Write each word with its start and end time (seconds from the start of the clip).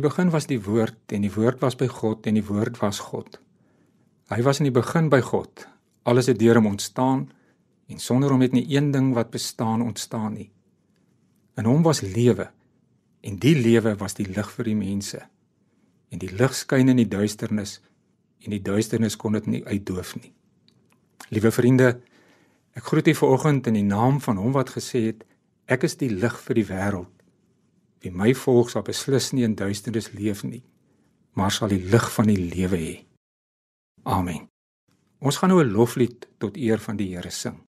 Die 0.00 0.08
begin 0.08 0.30
was 0.32 0.46
die 0.48 0.62
woord 0.64 1.12
en 1.12 1.26
die 1.26 1.32
woord 1.34 1.58
was 1.60 1.74
by 1.76 1.84
God 1.92 2.24
en 2.24 2.38
die 2.38 2.44
woord 2.48 2.78
was 2.80 3.02
God. 3.10 3.34
Hy 4.32 4.38
was 4.46 4.62
in 4.62 4.70
die 4.70 4.72
begin 4.72 5.10
by 5.12 5.18
God. 5.20 5.66
Alles 6.08 6.30
het 6.30 6.38
deur 6.40 6.56
hom 6.56 6.70
ontstaan 6.70 7.26
en 7.92 8.00
sonder 8.00 8.32
hom 8.32 8.40
het 8.40 8.56
nie 8.56 8.64
een 8.72 8.88
ding 8.94 9.10
wat 9.12 9.28
bestaan 9.34 9.84
ontstaan 9.84 10.38
nie. 10.38 10.46
In 11.60 11.68
hom 11.68 11.84
was 11.84 12.00
lewe 12.00 12.48
en 13.20 13.36
die 13.44 13.52
lewe 13.60 13.92
was 14.00 14.16
die 14.16 14.24
lig 14.24 14.48
vir 14.56 14.70
die 14.70 14.78
mense. 14.78 15.20
En 16.08 16.24
die 16.24 16.32
lig 16.32 16.56
skyn 16.56 16.88
in 16.94 17.02
die 17.02 17.10
duisternis 17.18 17.76
en 18.40 18.56
die 18.56 18.64
duisternis 18.64 19.20
kon 19.20 19.36
dit 19.36 19.52
nie 19.52 19.64
uitdoof 19.68 20.16
nie. 20.22 20.32
Liewe 21.28 21.52
vriende, 21.52 21.98
ek 22.72 22.88
groet 22.88 23.12
u 23.12 23.18
vanoggend 23.20 23.68
in 23.68 23.82
die 23.82 23.88
naam 23.92 24.24
van 24.24 24.40
hom 24.40 24.56
wat 24.56 24.72
gesê 24.80 25.10
het 25.10 25.28
ek 25.68 25.84
is 25.84 26.00
die 26.00 26.08
lig 26.08 26.40
vir 26.48 26.64
die 26.64 26.70
wêreld. 26.72 27.19
Wie 28.00 28.10
my 28.10 28.34
volg 28.34 28.70
sal 28.70 28.82
beslis 28.82 29.32
nie 29.32 29.44
in 29.44 29.54
duisternis 29.54 30.12
leef 30.12 30.42
nie, 30.44 30.62
maar 31.36 31.52
sal 31.52 31.68
die 31.68 31.82
lig 31.92 32.06
van 32.14 32.26
die 32.26 32.38
lewe 32.38 32.78
hê. 32.80 32.94
Amen. 34.04 34.48
Ons 35.20 35.36
gaan 35.36 35.50
nou 35.52 35.60
'n 35.62 35.72
loflied 35.72 36.28
tot 36.38 36.56
eer 36.56 36.78
van 36.78 36.96
die 36.96 37.14
Here 37.14 37.30
sing. 37.30 37.69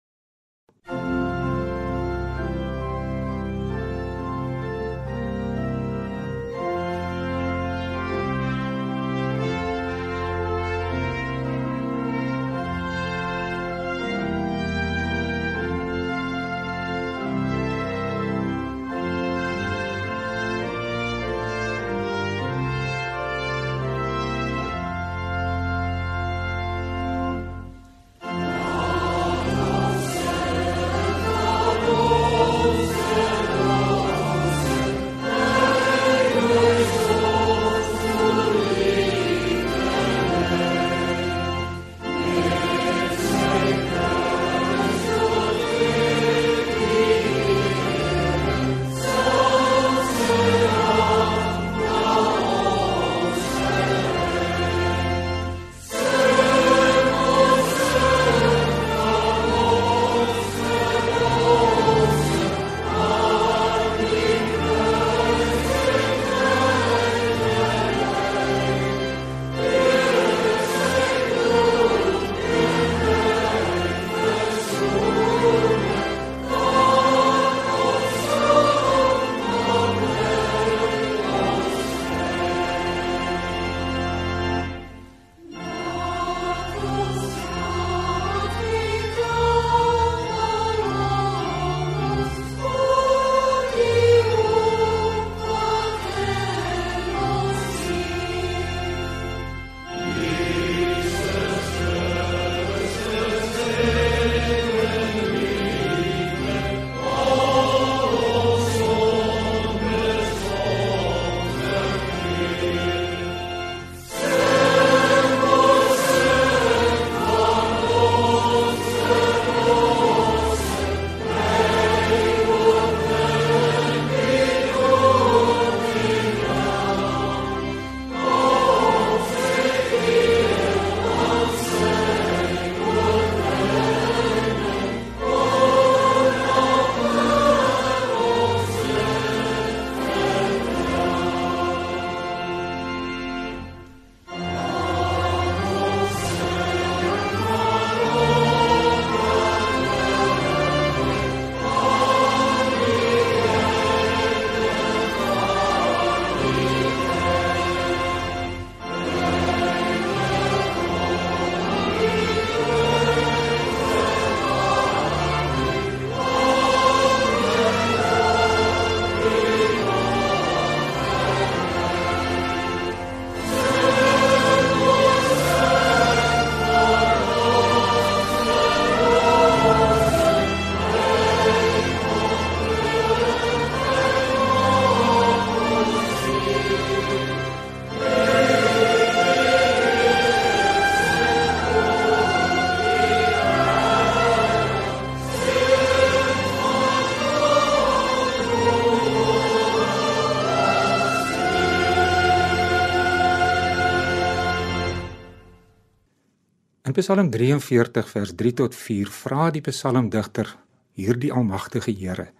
Psalm 206.97 207.28
43 207.28 208.09
vers 208.09 208.31
3 208.33 208.51
tot 208.57 208.75
4 208.75 209.10
vra 209.13 209.51
die 209.53 209.60
psalmdigter 209.60 210.48
hierdie 210.97 211.28
almagtige 211.28 211.93
Here: 211.93 212.31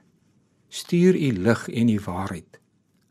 Stuur 0.73 1.13
u 1.13 1.29
lig 1.45 1.67
en 1.69 1.91
u 1.93 1.97
waarheid. 2.07 2.57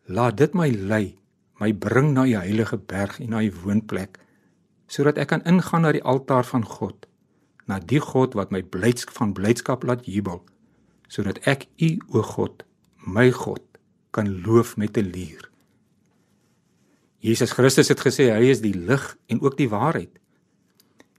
Laat 0.10 0.40
dit 0.42 0.58
my 0.58 0.72
lei, 0.74 1.20
my 1.62 1.70
bring 1.74 2.16
na 2.16 2.26
u 2.26 2.34
heilige 2.34 2.80
berg 2.90 3.20
en 3.22 3.30
na 3.30 3.44
u 3.46 3.52
woonplek, 3.62 4.18
sodat 4.88 5.22
ek 5.22 5.30
kan 5.36 5.46
ingaan 5.46 5.86
na 5.86 5.94
die 5.94 6.02
altaar 6.02 6.50
van 6.50 6.66
God, 6.66 7.06
na 7.70 7.78
die 7.78 8.02
God 8.02 8.34
wat 8.34 8.50
my 8.50 8.64
blydsk 8.66 9.14
van 9.14 9.38
blydskap 9.38 9.86
laat 9.86 10.10
jubel, 10.10 10.42
sodat 11.06 11.38
ek 11.46 11.70
u 11.78 11.94
o 12.10 12.26
God, 12.26 12.66
my 13.06 13.30
God, 13.30 13.62
kan 14.10 14.42
loof 14.42 14.78
met 14.82 14.98
'n 14.98 15.14
lier. 15.14 15.46
Jesus 17.22 17.54
Christus 17.54 17.94
het 17.94 18.02
gesê 18.02 18.34
hy 18.34 18.50
is 18.50 18.66
die 18.66 18.74
lig 18.74 19.18
en 19.30 19.42
ook 19.42 19.58
die 19.58 19.70
waarheid. 19.70 20.18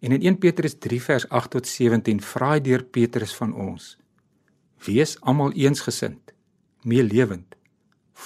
En 0.06 0.12
in 0.12 0.22
1 0.22 0.38
Petrus 0.38 0.78
3 0.78 1.02
vers 1.02 1.28
8 1.28 1.50
tot 1.50 1.66
17 1.66 2.20
vra 2.22 2.52
hy 2.54 2.60
deur 2.62 2.84
Petrus 2.94 3.32
van 3.34 3.50
ons: 3.58 3.86
Wees 4.86 5.16
almal 5.26 5.54
eensgesind, 5.58 6.30
meelewend, 6.86 7.56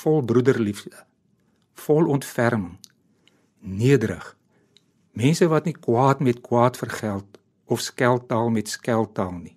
vol 0.00 0.18
broederliefde, 0.28 1.06
vol 1.80 2.10
ontferming, 2.12 2.74
nederig. 3.64 4.26
Mense 5.16 5.48
wat 5.48 5.64
nie 5.64 5.72
kwaad 5.72 6.20
met 6.20 6.42
kwaad 6.44 6.76
vergeld 6.76 7.38
of 7.64 7.80
skeltaal 7.80 8.52
met 8.52 8.68
skeltaal 8.68 9.32
nie, 9.38 9.56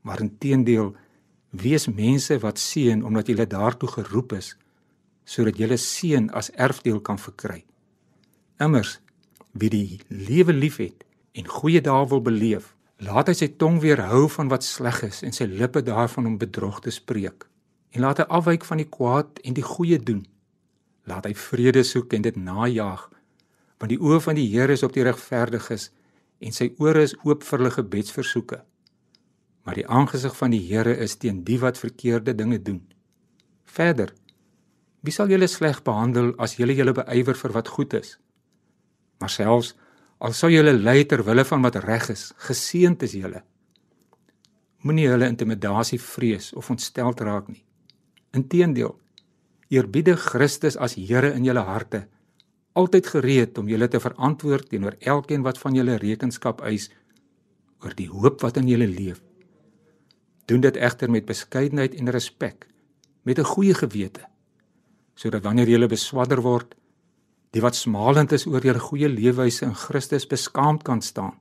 maar 0.00 0.22
inteendeel 0.24 0.94
wees 1.50 1.84
mense 1.88 2.38
wat 2.46 2.62
seën 2.62 3.04
omdat 3.04 3.28
jy 3.28 3.44
daartoe 3.44 3.90
geroep 3.98 4.32
is 4.38 4.54
sodat 5.28 5.60
julle 5.60 5.76
seën 5.76 6.30
as 6.32 6.48
erfdeel 6.56 7.02
kan 7.04 7.20
verkry. 7.20 7.60
Immers 8.56 8.94
wie 9.52 9.68
die 9.68 10.00
lewe 10.08 10.56
liefhet 10.56 11.04
en 11.38 11.46
goeie 11.46 11.80
dae 11.84 12.06
wil 12.10 12.22
beleef, 12.24 12.72
laat 12.98 13.30
hy 13.30 13.36
sy 13.38 13.48
tong 13.60 13.78
weerhou 13.82 14.26
van 14.34 14.50
wat 14.50 14.66
sleg 14.66 15.04
is 15.06 15.22
en 15.26 15.34
sy 15.36 15.46
lippe 15.46 15.84
daarvan 15.86 16.26
om 16.26 16.38
bedrog 16.40 16.80
te 16.82 16.90
spreek. 16.94 17.46
En 17.94 18.02
laat 18.04 18.22
hy 18.22 18.26
afwyk 18.40 18.66
van 18.66 18.82
die 18.82 18.88
kwaad 18.90 19.38
en 19.46 19.54
die 19.56 19.64
goeie 19.64 20.00
doen. 20.02 20.24
Laat 21.08 21.28
hy 21.28 21.34
vrede 21.38 21.84
soek 21.86 22.12
en 22.18 22.26
dit 22.26 22.36
najag, 22.36 23.06
want 23.78 23.94
die 23.94 24.00
oë 24.02 24.18
van 24.24 24.36
die 24.36 24.48
Here 24.50 24.74
is 24.74 24.82
op 24.82 24.92
die 24.96 25.06
regverdiges 25.06 25.88
en 26.42 26.54
sy 26.54 26.72
ore 26.82 27.04
is 27.06 27.14
oop 27.22 27.46
vir 27.46 27.62
hulle 27.62 27.74
gebedsversoeke. 27.74 28.60
Maar 29.66 29.78
die 29.78 29.86
aangesig 29.86 30.34
van 30.36 30.54
die 30.54 30.62
Here 30.66 30.94
is 30.96 31.16
teen 31.22 31.44
die 31.46 31.58
wat 31.62 31.78
verkeerde 31.78 32.34
dinge 32.34 32.58
doen. 32.62 32.82
Verder, 33.68 34.10
wie 35.06 35.14
sal 35.14 35.30
julle 35.30 35.46
sleg 35.46 35.84
behandel 35.86 36.32
as 36.42 36.56
julle 36.58 36.74
julle 36.74 36.96
beywer 36.96 37.38
vir 37.38 37.54
wat 37.54 37.70
goed 37.76 37.94
is? 37.94 38.16
Maar 39.22 39.30
selfs 39.30 39.76
al 40.18 40.32
sou 40.32 40.50
julle 40.50 40.72
ly 40.72 41.04
ter 41.04 41.22
wille 41.24 41.44
van 41.44 41.62
wat 41.62 41.76
reg 41.84 42.10
is, 42.10 42.32
geseënd 42.36 43.02
is 43.02 43.12
julle. 43.12 43.42
Moenie 44.82 45.08
hulle 45.08 45.28
intimidasie 45.28 45.98
vrees 45.98 46.52
of 46.52 46.70
ontstel 46.70 47.14
raak 47.16 47.48
nie. 47.48 47.64
Inteendeel, 48.34 48.98
eerbiedig 49.68 50.20
Christus 50.20 50.76
as 50.76 50.94
Here 50.94 51.32
in 51.34 51.44
julle 51.44 51.64
harte 51.66 52.06
altyd 52.78 53.10
gereed 53.10 53.58
om 53.58 53.68
julle 53.70 53.88
te 53.90 54.00
verantwoord 54.02 54.68
teenoor 54.70 54.96
elkeen 55.00 55.44
wat 55.46 55.58
van 55.62 55.76
julle 55.78 55.98
rekenskap 55.98 56.62
eis 56.70 56.88
oor 57.82 57.94
die 57.98 58.08
hoop 58.10 58.42
wat 58.44 58.58
in 58.60 58.70
julle 58.70 58.88
leef. 58.90 59.20
Doen 60.50 60.62
dit 60.64 60.76
egter 60.76 61.10
met 61.10 61.26
beskeidenheid 61.28 61.94
en 61.98 62.10
respek, 62.14 62.66
met 63.22 63.38
'n 63.38 63.50
goeie 63.54 63.74
gewete, 63.74 64.24
sodat 65.14 65.42
wanneer 65.42 65.68
julle 65.68 65.88
beswadder 65.88 66.40
word, 66.42 66.74
die 67.56 67.62
wat 67.64 67.76
smalend 67.76 68.32
is 68.36 68.46
oor 68.46 68.64
julle 68.64 68.82
goeie 68.82 69.08
leefwyse 69.08 69.64
in 69.66 69.76
Christus 69.76 70.26
beskaamd 70.28 70.84
kan 70.84 71.00
staan. 71.02 71.36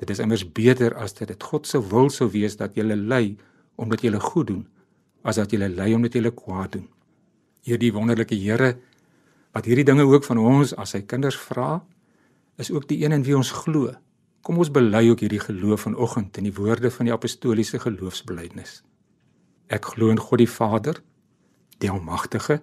Dit 0.00 0.10
is 0.10 0.20
immers 0.20 0.44
beter 0.44 0.94
as 0.96 1.14
dit 1.16 1.28
dit 1.28 1.42
God 1.42 1.66
se 1.66 1.80
wil 1.90 2.10
sou 2.12 2.30
wees 2.32 2.56
dat 2.56 2.76
julle 2.76 2.96
ly 2.96 3.36
omdat 3.80 4.04
julle 4.04 4.20
goed 4.20 4.48
doen, 4.48 4.66
as 5.24 5.36
dat 5.40 5.52
julle 5.52 5.68
ly 5.68 5.92
omdat 5.96 6.16
julle 6.16 6.32
kwaad 6.36 6.76
doen. 6.76 6.88
Hierdie 7.64 7.92
wonderlike 7.92 8.36
Here 8.36 8.76
wat 9.52 9.66
hierdie 9.66 9.84
dinge 9.84 10.06
ook 10.06 10.24
van 10.24 10.38
ons 10.38 10.72
as 10.78 10.94
sy 10.94 11.02
kinders 11.02 11.36
vra, 11.36 11.80
is 12.60 12.70
ook 12.70 12.86
die 12.88 13.00
een 13.02 13.16
in 13.16 13.24
wie 13.26 13.36
ons 13.36 13.50
glo. 13.64 13.90
Kom 14.46 14.60
ons 14.62 14.70
bely 14.72 15.08
ook 15.10 15.24
hierdie 15.24 15.42
geloof 15.42 15.88
vanoggend 15.88 16.38
in 16.38 16.46
die 16.48 16.54
woorde 16.54 16.90
van 16.94 17.08
die 17.08 17.14
apostoliese 17.14 17.80
geloofsbelijdenis. 17.82 18.80
Ek 19.68 19.92
glo 19.94 20.10
in 20.12 20.20
God 20.20 20.40
die 20.42 20.50
Vader, 20.50 21.00
die 21.82 21.90
Almagtige, 21.90 22.60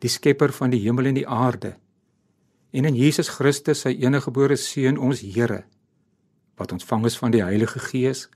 die 0.00 0.10
skepper 0.10 0.52
van 0.56 0.72
die 0.72 0.80
hemel 0.80 1.10
en 1.10 1.18
die 1.18 1.28
aarde, 1.28 1.76
en 2.70 2.86
in 2.86 2.94
Jesus 2.94 3.28
Christus, 3.34 3.82
sy 3.82 3.96
eniggebore 3.98 4.56
seun, 4.56 4.98
ons 4.98 5.22
Here, 5.26 5.64
wat 6.60 6.72
ontvang 6.72 7.08
is 7.08 7.16
van 7.18 7.32
die 7.34 7.42
Heilige 7.42 7.80
Gees, 7.82 8.28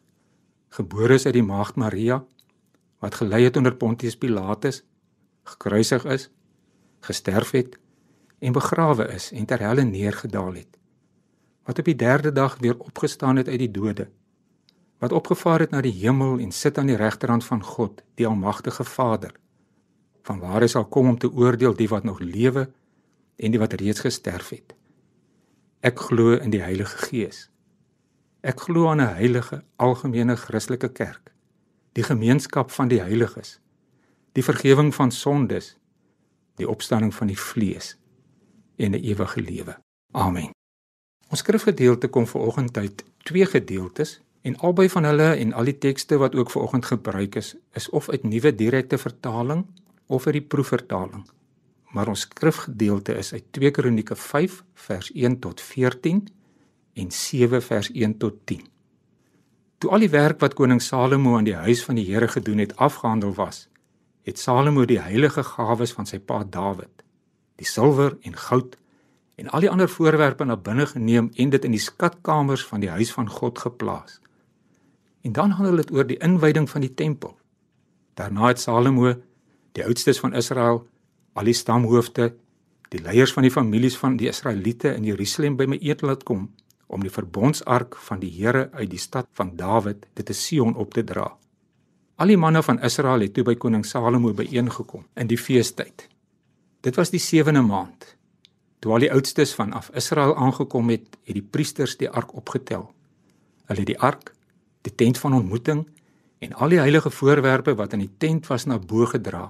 gebore 0.74 1.14
is 1.20 1.26
uit 1.26 1.36
die 1.36 1.46
maagd 1.46 1.78
Maria, 1.78 2.24
wat 3.04 3.20
gelei 3.20 3.44
het 3.44 3.56
onder 3.60 3.76
Pontius 3.76 4.16
Pilatus, 4.18 4.82
gekruisig 5.44 6.06
is, 6.08 6.30
gesterf 7.04 7.52
het 7.54 7.76
en 8.40 8.56
begrawe 8.56 9.06
is 9.12 9.30
en 9.32 9.46
ter 9.46 9.60
helle 9.62 9.84
neergedaal 9.84 10.56
het. 10.56 10.78
Wat 11.64 11.78
op 11.78 11.86
die 11.88 11.96
3de 12.00 12.32
dag 12.32 12.58
weer 12.60 12.78
opgestaan 12.78 13.36
het 13.36 13.48
uit 13.48 13.60
die 13.60 13.70
dode. 13.70 14.08
Wat 15.00 15.12
opgevaar 15.12 15.64
het 15.64 15.70
na 15.70 15.80
die 15.84 15.92
hemel 15.92 16.38
en 16.40 16.52
sit 16.52 16.78
aan 16.78 16.90
die 16.90 16.96
regterhand 16.96 17.44
van 17.44 17.62
God, 17.62 18.02
die 18.16 18.26
almagtige 18.26 18.84
Vader. 18.84 19.32
Vanwaar 20.24 20.64
hy 20.64 20.70
sal 20.72 20.86
kom 20.88 21.08
om 21.12 21.18
te 21.20 21.28
oordeel 21.28 21.76
die 21.76 21.88
wat 21.88 22.04
nog 22.04 22.20
lewe 22.20 22.70
en 23.36 23.52
die 23.52 23.60
wat 23.60 23.76
reeds 23.80 24.00
gesterf 24.00 24.50
het. 24.54 24.74
Ek 25.84 26.00
glo 26.00 26.38
in 26.38 26.50
die 26.50 26.62
Heilige 26.64 27.06
Gees. 27.08 27.50
Ek 28.40 28.60
glo 28.66 28.88
aan 28.88 29.00
'n 29.00 29.16
heilige 29.20 29.64
algemene 29.76 30.36
Christelike 30.36 30.88
kerk, 30.88 31.32
die 31.92 32.04
gemeenskap 32.04 32.70
van 32.70 32.88
die 32.88 33.00
heiliges, 33.00 33.60
die 34.32 34.44
vergifnis 34.44 34.94
van 34.94 35.10
sondes 35.10 35.76
die 36.56 36.68
opstanding 36.68 37.14
van 37.14 37.26
die 37.26 37.38
vlees 37.38 37.96
en 38.76 38.92
'n 38.92 39.04
ewige 39.04 39.40
lewe. 39.40 39.78
Amen. 40.12 40.50
Ons 41.28 41.38
skrifgedeelte 41.38 42.08
kom 42.08 42.26
vanoggend 42.26 42.76
uit 42.76 43.04
twee 43.22 43.46
gedeeltes 43.46 44.20
en 44.42 44.56
albei 44.56 44.88
van 44.88 45.04
hulle 45.04 45.34
en 45.34 45.52
al 45.52 45.64
die 45.64 45.78
tekste 45.78 46.16
wat 46.16 46.34
ook 46.34 46.50
vanoggend 46.50 46.86
gebruik 46.86 47.34
is, 47.34 47.56
is 47.72 47.90
of 47.90 48.08
uit 48.08 48.22
nuwe 48.22 48.54
direkte 48.54 48.98
vertaling 48.98 49.66
of 50.06 50.26
uit 50.26 50.40
die 50.40 50.46
proefvertaling. 50.54 51.24
Maar 51.94 52.10
ons 52.10 52.26
skrifgedeelte 52.26 53.14
is 53.14 53.32
uit 53.32 53.44
2 53.50 53.70
Kronieke 53.70 54.16
5 54.16 54.62
vers 54.86 55.10
1 55.12 55.38
tot 55.38 55.60
14 55.60 56.24
en 56.94 57.10
7 57.10 57.62
vers 57.62 57.90
1 57.92 58.16
tot 58.18 58.40
10. 58.44 58.64
Toe 59.78 59.90
al 59.92 60.06
die 60.06 60.10
werk 60.10 60.40
wat 60.40 60.54
koning 60.54 60.82
Salomo 60.82 61.36
aan 61.36 61.46
die 61.46 61.56
huis 61.56 61.84
van 61.84 61.98
die 61.98 62.06
Here 62.08 62.28
gedoen 62.28 62.58
het 62.58 62.76
afgehandel 62.76 63.34
was, 63.34 63.68
het 64.24 64.38
Salomo 64.38 64.84
die 64.88 65.00
heilige 65.00 65.44
gawes 65.44 65.92
van 65.92 66.08
sy 66.08 66.18
pa 66.18 66.42
Dawid, 66.44 67.04
die 67.60 67.68
silwer 67.68 68.16
en 68.22 68.36
goud 68.46 68.78
en 69.36 69.50
al 69.50 69.66
die 69.66 69.70
ander 69.70 69.90
voorwerpe 69.90 70.46
na 70.46 70.56
binne 70.56 70.86
geneem 70.86 71.30
en 71.34 71.50
dit 71.50 71.64
in 71.66 71.74
die 71.74 71.82
skatkamers 71.82 72.64
van 72.66 72.80
die 72.80 72.90
huis 72.90 73.12
van 73.12 73.28
God 73.28 73.58
geplaas. 73.58 74.20
En 75.26 75.32
dan 75.32 75.56
handel 75.58 75.82
dit 75.82 75.90
oor 75.92 76.06
die 76.06 76.20
inwyding 76.22 76.68
van 76.70 76.84
die 76.84 76.94
tempel. 76.94 77.34
Daarna 78.14 78.52
het 78.52 78.60
Salomo 78.62 79.14
die 79.74 79.84
oudstes 79.84 80.20
van 80.22 80.34
Israel, 80.38 80.84
al 81.34 81.50
die 81.50 81.56
stamhoofde, 81.56 82.32
die 82.94 83.02
leiers 83.02 83.32
van 83.34 83.46
die 83.46 83.52
families 83.52 83.96
van 83.98 84.18
die 84.20 84.30
Israeliete 84.30 84.92
in 84.94 85.06
Jerusalem 85.08 85.56
by 85.58 85.66
my 85.70 85.78
eet 85.82 86.04
laat 86.06 86.22
kom 86.26 86.48
om 86.86 87.02
die 87.02 87.10
verbondsark 87.10 87.96
van 88.06 88.20
die 88.22 88.30
Here 88.30 88.68
uit 88.72 88.90
die 88.92 89.00
stad 89.02 89.26
van 89.34 89.54
Dawid, 89.58 90.04
dit 90.14 90.28
is 90.30 90.42
Sion 90.46 90.76
op 90.78 90.94
te 90.94 91.02
dra. 91.02 91.32
Al 92.22 92.30
die 92.30 92.38
manne 92.38 92.62
van 92.62 92.78
Israel 92.86 93.24
het 93.24 93.34
toe 93.34 93.42
by 93.42 93.56
koning 93.58 93.82
Salomo 93.86 94.30
byeengekom 94.36 95.08
in 95.18 95.30
die 95.30 95.38
feestyd. 95.40 96.06
Dit 96.86 97.00
was 97.00 97.10
die 97.10 97.22
7de 97.22 97.64
maand. 97.64 98.06
Toe 98.78 98.92
al 98.94 99.06
die 99.06 99.10
oudstes 99.10 99.56
van 99.56 99.72
af 99.74 99.90
Israel 99.96 100.36
aangekom 100.36 100.92
het, 100.92 101.16
het 101.24 101.34
die 101.34 101.42
priesters 101.42 101.96
die 101.98 102.10
ark 102.10 102.36
opgetel. 102.36 102.86
Hulle 103.66 103.82
het 103.82 103.90
die 103.90 103.98
ark, 103.98 104.30
die 104.86 104.94
tent 104.94 105.18
van 105.18 105.34
ontmoeting 105.40 105.82
en 106.44 106.52
al 106.52 106.76
die 106.76 106.78
heilige 106.78 107.10
voorwerpe 107.10 107.74
wat 107.74 107.96
in 107.96 108.04
die 108.04 108.12
tent 108.18 108.46
was 108.52 108.68
na 108.68 108.78
bo 108.78 109.08
gedra. 109.10 109.48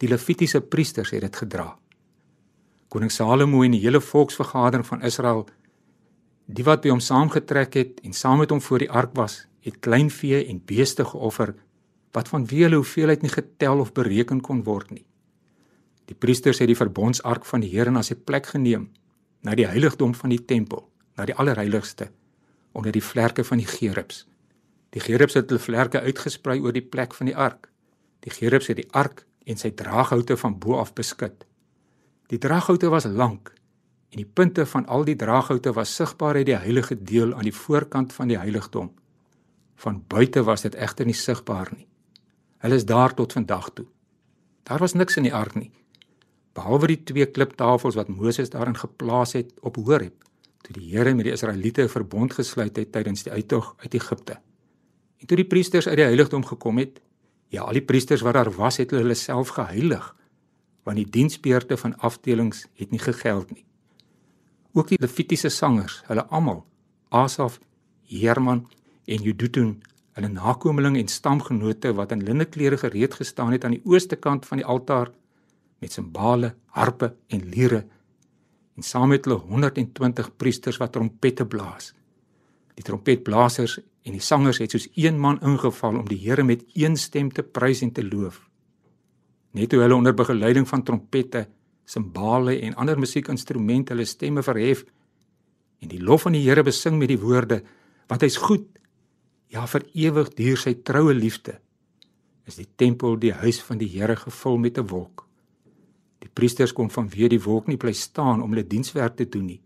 Die 0.00 0.08
Levitiese 0.08 0.62
priesters 0.64 1.10
het 1.12 1.20
dit 1.20 1.36
gedra. 1.36 1.74
Koning 2.88 3.12
Salomo 3.12 3.60
en 3.62 3.74
die 3.76 3.82
hele 3.82 4.00
volksvergadering 4.00 4.86
van 4.86 5.02
Israel, 5.04 5.44
die 6.48 6.64
wat 6.64 6.80
by 6.82 6.90
hom 6.94 7.02
saamgetrek 7.04 7.76
het 7.76 8.00
en 8.02 8.16
saam 8.16 8.40
met 8.40 8.50
hom 8.50 8.62
voor 8.64 8.80
die 8.80 8.90
ark 8.90 9.12
was, 9.18 9.44
het 9.60 9.76
kleinvee 9.84 10.40
en 10.48 10.62
beeste 10.64 11.04
geoffer 11.04 11.52
wat 12.16 12.32
van 12.32 12.46
wie 12.50 12.64
hulle 12.64 12.80
hoeveelheid 12.80 13.22
nie 13.22 13.30
getel 13.30 13.84
of 13.84 13.92
bereken 13.94 14.40
kon 14.42 14.64
word 14.66 14.90
nie. 14.90 15.04
Die 16.10 16.16
priesters 16.16 16.58
het 16.58 16.72
die 16.72 16.78
verbondsark 16.78 17.44
van 17.46 17.62
die 17.62 17.70
Here 17.70 17.92
na 17.92 18.02
sy 18.02 18.16
plek 18.16 18.48
geneem, 18.50 18.88
na 19.46 19.54
die 19.54 19.68
heiligdom 19.68 20.16
van 20.16 20.32
die 20.32 20.40
tempel, 20.42 20.88
na 21.14 21.28
die 21.28 21.36
allerheiligste, 21.36 22.08
onder 22.72 22.90
die 22.90 23.04
vlerke 23.04 23.44
van 23.44 23.60
die 23.60 23.68
gerubs. 23.68 24.24
Die 24.96 25.04
gerubs 25.04 25.36
het 25.38 25.52
hulle 25.52 25.62
vlerke 25.62 26.00
uitgesprei 26.00 26.58
oor 26.58 26.74
die 26.74 26.82
plek 26.82 27.14
van 27.14 27.30
die 27.30 27.36
ark. 27.36 27.68
Die 28.26 28.32
gerubs 28.34 28.72
het 28.72 28.80
die 28.80 28.90
ark 28.90 29.26
en 29.44 29.56
sy 29.56 29.70
draaghoute 29.70 30.36
van 30.36 30.58
bo 30.58 30.78
af 30.78 30.92
beskud. 30.94 31.46
Die 32.28 32.38
draaghoute 32.38 32.90
was 32.90 33.04
lank 33.04 33.54
en 34.10 34.18
die 34.18 34.26
punte 34.26 34.66
van 34.66 34.86
al 34.86 35.04
die 35.04 35.16
draaghoute 35.16 35.72
was 35.72 35.94
sigbaar 35.94 36.40
uit 36.40 36.46
die 36.46 36.58
heilige 36.58 36.96
deel 37.02 37.34
aan 37.34 37.46
die 37.46 37.54
voorkant 37.54 38.12
van 38.12 38.28
die 38.28 38.38
heiligdom. 38.38 38.90
Van 39.76 40.04
buite 40.08 40.42
was 40.42 40.62
dit 40.66 40.74
egter 40.74 41.06
nie 41.06 41.14
sigbaar 41.14 41.70
nie. 41.76 41.86
Hulle 42.58 42.74
is 42.74 42.84
daar 42.84 43.14
tot 43.14 43.32
vandag 43.32 43.70
toe. 43.72 43.86
Daar 44.62 44.78
was 44.78 44.94
niks 44.94 45.16
in 45.16 45.30
die 45.30 45.34
ark 45.34 45.54
nie 45.54 45.70
behalwe 46.56 46.90
die 46.90 47.00
twee 47.06 47.26
kliptafels 47.30 47.96
wat 47.98 48.10
Moses 48.10 48.50
daarin 48.50 48.76
geplaas 48.76 49.36
het 49.38 49.52
op 49.66 49.78
Horeb 49.80 50.16
toe 50.64 50.74
die 50.76 50.90
Here 50.90 51.14
met 51.14 51.24
die 51.24 51.32
Israeliete 51.32 51.82
'n 51.84 51.88
verbond 51.88 52.32
gesluit 52.34 52.76
het 52.76 52.92
tydens 52.92 53.22
die 53.22 53.32
uittog 53.32 53.74
uit 53.78 53.94
Egipte. 53.94 54.40
En 55.20 55.26
toe 55.26 55.36
die 55.36 55.46
priesters 55.46 55.86
uit 55.86 55.96
die 55.96 56.04
heiligdom 56.04 56.44
gekom 56.44 56.78
het, 56.78 57.00
ja, 57.50 57.66
al 57.66 57.76
die 57.76 57.84
priesters 57.84 58.22
wat 58.22 58.38
daar 58.38 58.50
was, 58.54 58.78
het 58.78 58.94
hulle 58.94 59.18
self 59.18 59.54
geheilig 59.58 60.14
want 60.88 60.96
die 60.96 61.10
diensbeurte 61.12 61.76
van 61.76 61.92
afdelings 62.00 62.64
het 62.80 62.90
nie 62.90 62.98
gegeld 62.98 63.50
nie. 63.52 63.64
Ook 64.72 64.88
die 64.88 64.98
Levitiese 64.98 65.50
sangers, 65.52 66.00
hulle 66.08 66.24
almal, 66.32 66.62
Asaf, 67.10 67.58
Herman 68.08 68.64
en 69.04 69.22
Jeduthun 69.26 69.74
hulle 70.16 70.30
nakommelinge 70.32 71.02
en 71.02 71.10
stamgenote 71.10 71.92
wat 71.98 72.12
in 72.14 72.24
linne 72.26 72.46
klere 72.48 72.78
gereed 72.80 73.14
gestaan 73.18 73.52
het 73.54 73.64
aan 73.64 73.76
die 73.76 73.84
ooste 73.84 74.16
kant 74.16 74.46
van 74.48 74.60
die 74.60 74.66
altaar 74.66 75.12
met 75.80 75.92
simbale, 75.92 76.54
harpe 76.76 77.14
en 77.28 77.46
liere 77.52 77.84
en 78.76 78.86
saam 78.86 79.10
met 79.12 79.26
hulle 79.26 79.40
120 79.50 80.30
priesters 80.40 80.78
wat 80.80 80.92
trompette 80.96 81.46
blaas. 81.46 81.92
Die 82.74 82.84
trompetblasers 82.86 83.78
en 84.02 84.16
die 84.16 84.24
sangers 84.24 84.60
het 84.62 84.72
soos 84.72 84.88
een 84.96 85.18
man 85.20 85.40
ingeval 85.44 85.98
om 86.00 86.08
die 86.08 86.18
Here 86.22 86.44
met 86.44 86.64
een 86.74 86.96
stem 86.96 87.30
te 87.32 87.42
prys 87.42 87.82
en 87.84 87.92
te 87.92 88.04
loof. 88.04 88.40
Net 89.52 89.70
toe 89.70 89.80
hulle 89.82 89.94
onder 89.94 90.14
begeleiding 90.14 90.68
van 90.68 90.82
trompette, 90.86 91.48
simbale 91.84 92.56
en 92.60 92.76
ander 92.78 92.98
musiekinstrumente 92.98 93.92
hulle 93.92 94.06
stemme 94.06 94.42
verhef 94.46 94.84
en 95.80 95.88
die 95.88 96.00
lof 96.00 96.26
van 96.28 96.36
die 96.36 96.44
Here 96.46 96.62
besing 96.64 96.98
met 96.98 97.10
die 97.12 97.20
woorde 97.20 97.62
want 98.10 98.22
hy's 98.22 98.40
goed. 98.42 98.66
Ja 99.50 99.66
vir 99.66 99.84
ewig 99.94 100.30
duur 100.38 100.58
sy 100.58 100.76
troue 100.86 101.14
liefde. 101.14 101.58
Is 102.46 102.56
die 102.58 102.68
tempel 102.78 103.16
die 103.18 103.32
huis 103.34 103.60
van 103.66 103.78
die 103.78 103.90
Here 103.90 104.16
gevul 104.16 104.58
met 104.58 104.78
'n 104.78 104.86
wolk. 104.86 105.26
Die 106.20 106.28
priesters 106.28 106.72
kon 106.72 106.90
vanweë 106.90 107.28
die 107.28 107.42
wolk 107.42 107.66
nie 107.66 107.76
bly 107.76 107.92
staan 107.92 108.42
om 108.42 108.50
hulle 108.50 108.66
dienswerk 108.66 109.16
te 109.16 109.28
doen 109.28 109.46
nie 109.46 109.62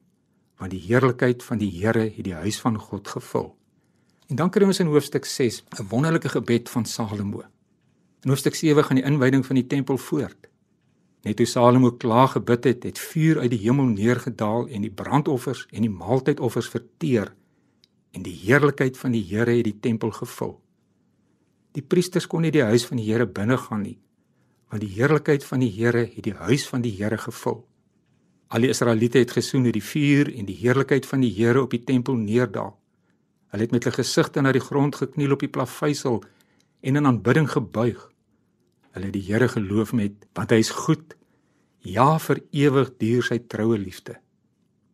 want 0.59 0.71
die 0.71 0.83
heerlikheid 0.87 1.43
van 1.43 1.59
die 1.59 1.71
Here 1.71 2.07
het 2.09 2.25
die 2.25 2.35
huis 2.35 2.61
van 2.63 2.79
God 2.79 3.09
gevul 3.09 3.51
en 4.29 4.37
dan 4.37 4.51
kry 4.51 4.65
ons 4.65 4.81
in 4.81 4.87
hoofstuk 4.87 5.25
6 5.25 5.65
'n 5.81 5.89
wonderlike 5.89 6.29
gebed 6.29 6.69
van 6.69 6.85
Salomo 6.85 7.43
in 8.23 8.31
hoofstuk 8.31 8.55
7 8.55 8.85
gaan 8.85 8.97
die 8.97 9.05
inwyding 9.05 9.47
van 9.47 9.57
die 9.57 9.67
tempel 9.67 9.97
voort 9.97 10.49
Net 11.25 11.39
toe 11.41 11.47
Salomo 11.49 11.95
klaar 11.97 12.29
gebid 12.29 12.67
het, 12.69 12.83
het 12.85 12.99
vuur 13.01 13.39
uit 13.41 13.51
die 13.55 13.63
hemel 13.63 13.87
neergedaal 13.95 14.67
en 14.69 14.83
die 14.85 14.93
brandoffers 14.93 15.65
en 15.73 15.87
die 15.87 15.93
maaltydoffers 15.93 16.69
verteer 16.69 17.33
en 18.15 18.23
die 18.27 18.35
heerlikheid 18.45 18.99
van 19.01 19.15
die 19.17 19.25
Here 19.25 19.57
het 19.57 19.65
die 19.65 19.79
tempel 19.81 20.13
gevul. 20.15 20.59
Die 21.75 21.83
priesters 21.83 22.29
kon 22.31 22.45
nie 22.45 22.53
die 22.55 22.63
huis 22.63 22.85
van 22.87 23.01
die 23.01 23.07
Here 23.09 23.27
binne 23.27 23.57
gaan 23.59 23.83
nie, 23.83 23.97
want 24.71 24.85
die 24.85 24.93
heerlikheid 24.93 25.47
van 25.49 25.65
die 25.65 25.73
Here 25.73 26.05
het 26.05 26.23
die 26.29 26.37
huis 26.45 26.69
van 26.69 26.85
die 26.85 26.93
Here 26.95 27.19
gevul. 27.19 27.65
Al 28.53 28.69
die 28.69 28.71
Israeliete 28.71 29.25
het 29.25 29.33
gesien 29.35 29.65
hoe 29.65 29.73
die 29.75 29.83
vuur 29.83 30.29
en 30.31 30.47
die 30.47 30.59
heerlikheid 30.61 31.09
van 31.09 31.25
die 31.25 31.33
Here 31.33 31.65
op 31.65 31.73
die 31.73 31.83
tempel 31.83 32.21
neerdaal. 32.21 32.77
Hulle 33.55 33.69
het 33.69 33.71
met 33.71 33.85
hulle 33.87 33.95
gesigte 33.95 34.43
na 34.43 34.51
die 34.51 34.61
grond 34.63 34.97
gekniel 34.99 35.37
op 35.37 35.43
die 35.45 35.49
plaveisel 35.55 36.17
en 36.83 36.97
in 36.99 37.07
aanbidding 37.07 37.47
gebuig. 37.47 38.01
Hulle 38.91 39.07
het 39.07 39.15
die 39.15 39.23
Here 39.23 39.47
geloof 39.49 39.93
met 39.95 40.25
want 40.35 40.51
hy 40.51 40.59
is 40.59 40.73
goed. 40.75 41.15
Ja, 41.87 42.19
vir 42.19 42.41
ewig 42.51 42.91
duur 42.99 43.23
sy 43.23 43.39
troue 43.47 43.79
liefde. 43.79 44.17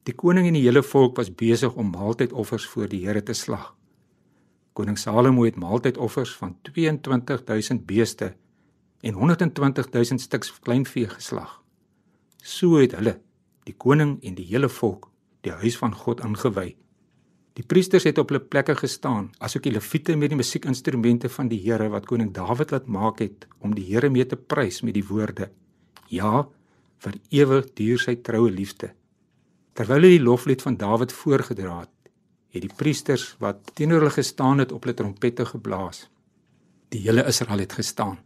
Die 0.04 0.12
koning 0.12 0.50
en 0.50 0.58
die 0.58 0.66
hele 0.66 0.82
volk 0.84 1.16
was 1.16 1.30
besig 1.32 1.72
om 1.80 1.88
maaltydoffers 1.94 2.66
voor 2.68 2.90
die 2.92 3.00
Here 3.06 3.22
te 3.24 3.32
slag. 3.32 3.70
Koning 4.76 5.00
Salomo 5.00 5.48
het 5.48 5.56
maaltydoffers 5.56 6.36
van 6.36 6.58
22000 6.68 7.86
beeste 7.88 8.34
en 9.00 9.16
120000 9.16 10.20
stuks 10.20 10.52
kleinvee 10.60 11.08
geslag. 11.08 11.62
So 12.44 12.76
het 12.76 12.92
hulle, 13.00 13.16
die 13.64 13.76
koning 13.76 14.18
en 14.20 14.36
die 14.36 14.50
hele 14.52 14.68
volk, 14.68 15.08
die 15.48 15.56
huis 15.64 15.80
van 15.80 15.96
God 15.96 16.20
ingewy. 16.28 16.74
Die 17.60 17.66
priesters 17.68 18.06
het 18.08 18.16
op 18.16 18.30
hulle 18.32 18.40
plekke 18.40 18.72
gestaan, 18.78 19.26
asook 19.44 19.66
die 19.66 19.74
leviete 19.74 20.14
met 20.16 20.30
die 20.32 20.38
musiekinstrumente 20.38 21.28
van 21.28 21.50
die 21.50 21.58
Here 21.60 21.90
wat 21.92 22.06
koning 22.08 22.30
Dawid 22.32 22.70
laat 22.72 22.86
maak 22.88 23.18
het 23.20 23.44
om 23.60 23.74
die 23.76 23.84
Here 23.84 24.08
mee 24.08 24.24
te 24.24 24.38
prys 24.38 24.78
met 24.80 24.94
die 24.96 25.04
woorde: 25.04 25.50
Ja, 26.08 26.46
vir 27.04 27.18
ewig 27.28 27.66
duur 27.76 28.00
sy 28.00 28.14
troue 28.24 28.48
liefde. 28.54 28.94
Terwyl 29.76 29.98
hulle 29.98 30.12
die 30.14 30.22
loflied 30.22 30.64
van 30.64 30.78
Dawid 30.80 31.12
voorgedra 31.12 31.74
het, 31.82 32.12
het 32.56 32.64
die 32.64 32.72
priesters 32.78 33.26
wat 33.44 33.74
teenoor 33.74 34.06
hulle 34.06 34.14
gestaan 34.14 34.64
het 34.64 34.72
op 34.72 34.88
hulle 34.88 34.96
trompette 34.96 35.44
geblaas. 35.50 36.06
Die 36.88 37.02
hele 37.04 37.26
Israel 37.28 37.60
het 37.66 37.76
gestaan. 37.76 38.22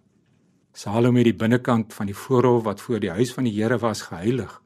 Salomo 0.75 1.19
het 1.19 1.33
die 1.33 1.41
binnekant 1.43 1.97
van 1.97 2.07
die 2.07 2.15
voorhof 2.15 2.63
wat 2.69 2.87
voor 2.87 3.03
die 3.03 3.11
huis 3.11 3.35
van 3.35 3.51
die 3.51 3.57
Here 3.59 3.81
was 3.83 4.07
geheilig, 4.13 4.61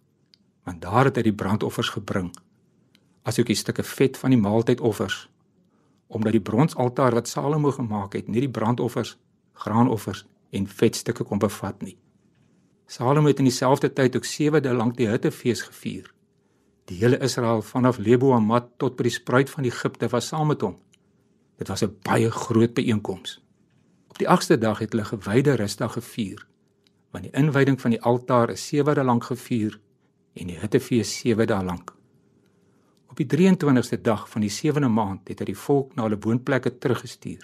want 0.69 0.85
daar 0.85 1.09
het 1.09 1.17
hy 1.17 1.25
die 1.31 1.39
brandoffers 1.41 1.95
gebring 1.97 2.29
asook 3.29 3.51
die 3.51 3.59
stukke 3.59 3.85
vet 3.97 4.17
van 4.17 4.35
die 4.35 4.41
maaltydoffers 4.41 5.27
omdat 6.09 6.33
die 6.33 6.41
bronsaltaar 6.41 7.15
wat 7.15 7.29
Salomo 7.29 7.71
gemaak 7.71 8.15
het 8.17 8.29
nie 8.29 8.41
die 8.41 8.51
brandoffers, 8.51 9.17
graanoffers 9.53 10.25
en 10.51 10.67
vetstukke 10.67 11.25
kon 11.25 11.39
bevat 11.39 11.83
nie. 11.85 11.99
Salomo 12.89 13.29
het 13.29 13.43
in 13.43 13.49
dieselfde 13.51 13.93
tyd 13.93 14.17
ook 14.17 14.25
7 14.25 14.63
dae 14.65 14.73
lank 14.75 14.97
die 14.97 15.09
hittefees 15.09 15.63
gevier. 15.69 16.09
Die 16.89 16.97
hele 17.03 17.19
Israel 17.21 17.61
vanaf 17.63 17.99
Lebo 17.99 18.33
Hamat 18.33 18.71
tot 18.81 18.97
by 18.97 19.05
die 19.05 19.13
spruit 19.13 19.51
van 19.53 19.69
Egipte 19.69 20.09
was 20.09 20.31
saam 20.33 20.49
met 20.49 20.65
hom. 20.65 20.79
Dit 21.61 21.69
was 21.69 21.85
'n 21.85 21.97
baie 22.03 22.31
groot 22.31 22.75
byeenkoms. 22.75 23.43
Op 24.09 24.19
die 24.19 24.29
8ste 24.29 24.59
dag 24.59 24.79
het 24.79 24.93
hulle 24.93 25.05
gewyde 25.05 25.55
rusdag 25.55 25.93
gevier, 25.93 26.47
want 27.11 27.25
die 27.25 27.33
inwyding 27.33 27.81
van 27.81 27.91
die 27.91 28.03
altaar 28.03 28.51
is 28.51 28.67
7 28.69 28.95
dae 28.95 29.05
lank 29.05 29.25
gevier 29.25 29.81
en 30.35 30.47
die 30.47 30.59
hittefees 30.59 31.19
7 31.19 31.47
dae 31.47 31.65
lank. 31.65 31.98
Op 33.19 33.27
die 33.27 33.51
23ste 33.51 34.01
dag 34.01 34.29
van 34.31 34.41
die 34.41 34.51
7de 34.51 34.89
maand 34.89 35.27
het 35.27 35.41
hy 35.43 35.49
die 35.49 35.59
volk 35.59 35.97
na 35.97 36.05
hulle 36.05 36.21
woonplekke 36.23 36.71
teruggestuur. 36.79 37.41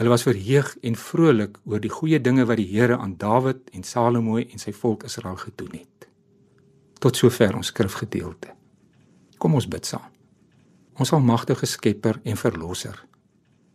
Hulle 0.00 0.08
was 0.08 0.22
verheug 0.24 0.70
en 0.80 0.96
vrolik 0.96 1.58
oor 1.68 1.82
die 1.84 1.92
goeie 1.92 2.20
dinge 2.24 2.46
wat 2.48 2.56
die 2.56 2.70
Here 2.70 2.96
aan 2.96 3.18
Dawid 3.20 3.68
en 3.76 3.84
Salomo 3.84 4.38
en 4.40 4.62
sy 4.62 4.72
volk 4.72 5.04
Israel 5.04 5.36
gedoen 5.36 5.74
het. 5.76 6.08
Tot 7.04 7.20
sover 7.20 7.52
ons 7.58 7.68
skrifgedeelte. 7.68 8.54
Kom 9.36 9.58
ons 9.60 9.68
bid 9.68 9.84
saam. 9.84 10.08
Ons 10.96 11.12
almagtige 11.12 11.68
Skepper 11.68 12.22
en 12.24 12.40
Verlosser. 12.40 13.04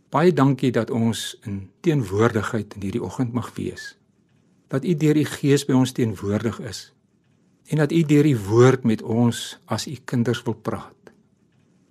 Baie 0.10 0.34
dankie 0.34 0.74
dat 0.74 0.90
ons 0.90 1.36
in 1.46 1.68
teenwoordigheid 1.86 2.74
in 2.74 2.90
hierdie 2.90 3.06
oggend 3.06 3.38
mag 3.38 3.54
wees. 3.54 3.92
Dat 4.74 4.82
U 4.82 4.98
deur 4.98 5.22
U 5.22 5.30
Gees 5.38 5.70
by 5.70 5.78
ons 5.78 5.94
teenwoordig 5.94 6.58
is 6.66 6.88
en 7.70 7.86
dat 7.86 7.94
U 7.94 8.02
deur 8.02 8.26
die 8.26 8.38
woord 8.50 8.84
met 8.84 9.06
ons 9.06 9.60
as 9.70 9.86
U 9.86 9.94
kinders 10.10 10.42
wil 10.46 10.58
praat. 10.58 10.95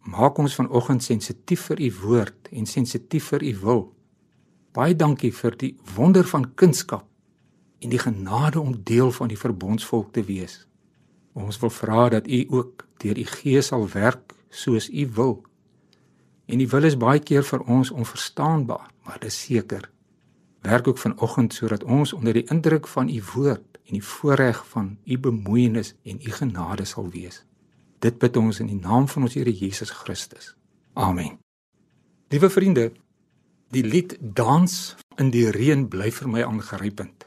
Maak 0.05 0.39
ons 0.39 0.55
vanoggend 0.55 1.03
sensitief 1.03 1.63
vir 1.71 1.81
u 1.81 1.91
woord 2.03 2.49
en 2.53 2.67
sensitief 2.69 3.31
vir 3.33 3.43
u 3.43 3.53
wil. 3.63 3.83
Baie 4.77 4.97
dankie 4.97 5.33
vir 5.33 5.57
die 5.57 5.71
wonder 5.97 6.27
van 6.29 6.45
kunskap 6.61 7.07
en 7.81 7.93
die 7.93 8.01
genade 8.01 8.61
om 8.61 8.75
deel 8.85 9.13
van 9.17 9.33
die 9.33 9.39
verbondsvolk 9.41 10.13
te 10.13 10.25
wees. 10.29 10.67
Ons 11.33 11.57
wil 11.63 11.73
vra 11.73 12.09
dat 12.13 12.29
u 12.29 12.45
ook 12.49 12.85
deur 13.01 13.19
u 13.19 13.25
gees 13.25 13.73
sal 13.73 13.89
werk 13.95 14.35
soos 14.51 14.91
u 14.93 15.07
wil. 15.17 15.41
En 16.47 16.61
die 16.61 16.69
wil 16.69 16.85
is 16.85 17.01
baie 17.01 17.25
keer 17.25 17.45
vir 17.49 17.65
ons 17.65 17.91
onverstaanbaar, 17.91 18.91
maar 19.09 19.19
dis 19.25 19.41
seker. 19.47 19.89
Werk 20.69 20.89
ook 20.89 21.01
vanoggend 21.01 21.57
sodat 21.57 21.85
ons 21.85 22.13
onder 22.13 22.37
die 22.37 22.45
indruk 22.53 22.87
van 22.89 23.09
u 23.09 23.23
woord 23.35 23.81
en 23.89 23.97
die 23.97 24.05
voorreg 24.05 24.61
van 24.69 24.99
u 25.05 25.19
bemoeienis 25.19 25.95
en 26.05 26.21
u 26.21 26.31
genade 26.31 26.85
sal 26.85 27.09
wees. 27.09 27.45
Dit 28.05 28.19
bid 28.21 28.37
ons 28.37 28.59
in 28.61 28.69
die 28.69 28.77
naam 28.77 29.07
van 29.09 29.25
ons 29.25 29.33
Here 29.33 29.53
Jesus 29.53 29.89
Christus. 30.03 30.53
Amen. 30.93 31.39
Liewe 32.29 32.51
vriende, 32.53 32.91
die 33.73 33.85
lied 33.85 34.19
Dans 34.21 34.75
in 35.17 35.31
die 35.33 35.47
reën 35.49 35.87
bly 35.89 36.11
vir 36.13 36.29
my 36.29 36.43
aangrypend. 36.45 37.25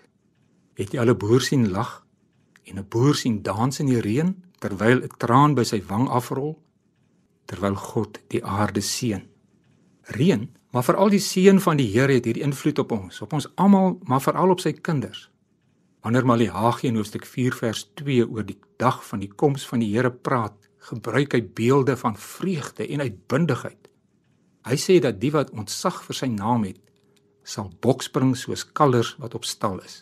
Het 0.77 0.93
jy 0.93 1.00
al 1.01 1.10
'n 1.10 1.17
boer 1.17 1.41
sien 1.41 1.72
lag 1.72 2.05
en 2.69 2.77
'n 2.77 2.86
boer 2.89 3.15
sien 3.15 3.41
dans 3.41 3.79
in 3.79 3.88
die 3.88 4.01
reën 4.01 4.36
terwyl 4.60 5.01
'n 5.01 5.17
traan 5.17 5.55
by 5.55 5.63
sy 5.63 5.81
wang 5.81 6.07
afrol 6.10 6.60
terwyl 7.46 7.75
God 7.75 8.19
die 8.27 8.43
aarde 8.43 8.81
seën? 8.81 9.25
Reën, 10.03 10.50
maar 10.72 10.84
veral 10.84 11.10
die 11.10 11.19
seën 11.19 11.60
van 11.60 11.77
die 11.77 11.91
Here 11.91 12.13
het 12.13 12.25
hierdie 12.25 12.43
invloed 12.43 12.79
op 12.79 12.91
ons, 12.91 13.22
op 13.22 13.34
ons 13.34 13.55
almal, 13.55 14.00
maar 14.03 14.22
veral 14.22 14.50
op 14.50 14.60
sy 14.60 14.74
kinders. 14.74 15.31
Wanneer 16.01 16.25
Maleagi 16.25 16.88
in 16.88 16.96
hoofstuk 16.96 17.25
4 17.25 17.53
vers 17.53 17.89
2 17.96 18.29
oor 18.29 18.46
die 18.46 18.60
dag 18.77 19.05
van 19.07 19.19
die 19.19 19.34
koms 19.36 19.67
van 19.67 19.79
die 19.79 19.96
Here 19.96 20.12
praat, 20.12 20.66
gebruik 20.88 21.36
hy 21.36 21.41
beelde 21.58 21.98
van 22.00 22.15
vreugde 22.17 22.88
en 22.88 23.03
uitbundigheid. 23.03 23.89
Hy 24.67 24.77
sê 24.79 25.00
dat 25.03 25.20
die 25.22 25.32
wat 25.36 25.51
ontzag 25.56 26.01
vir 26.08 26.15
sy 26.15 26.29
naam 26.32 26.65
het, 26.67 26.79
sal 27.48 27.72
bokspring 27.84 28.36
soos 28.36 28.65
kalvers 28.75 29.15
wat 29.22 29.36
op 29.38 29.48
stal 29.48 29.79
is. 29.84 30.01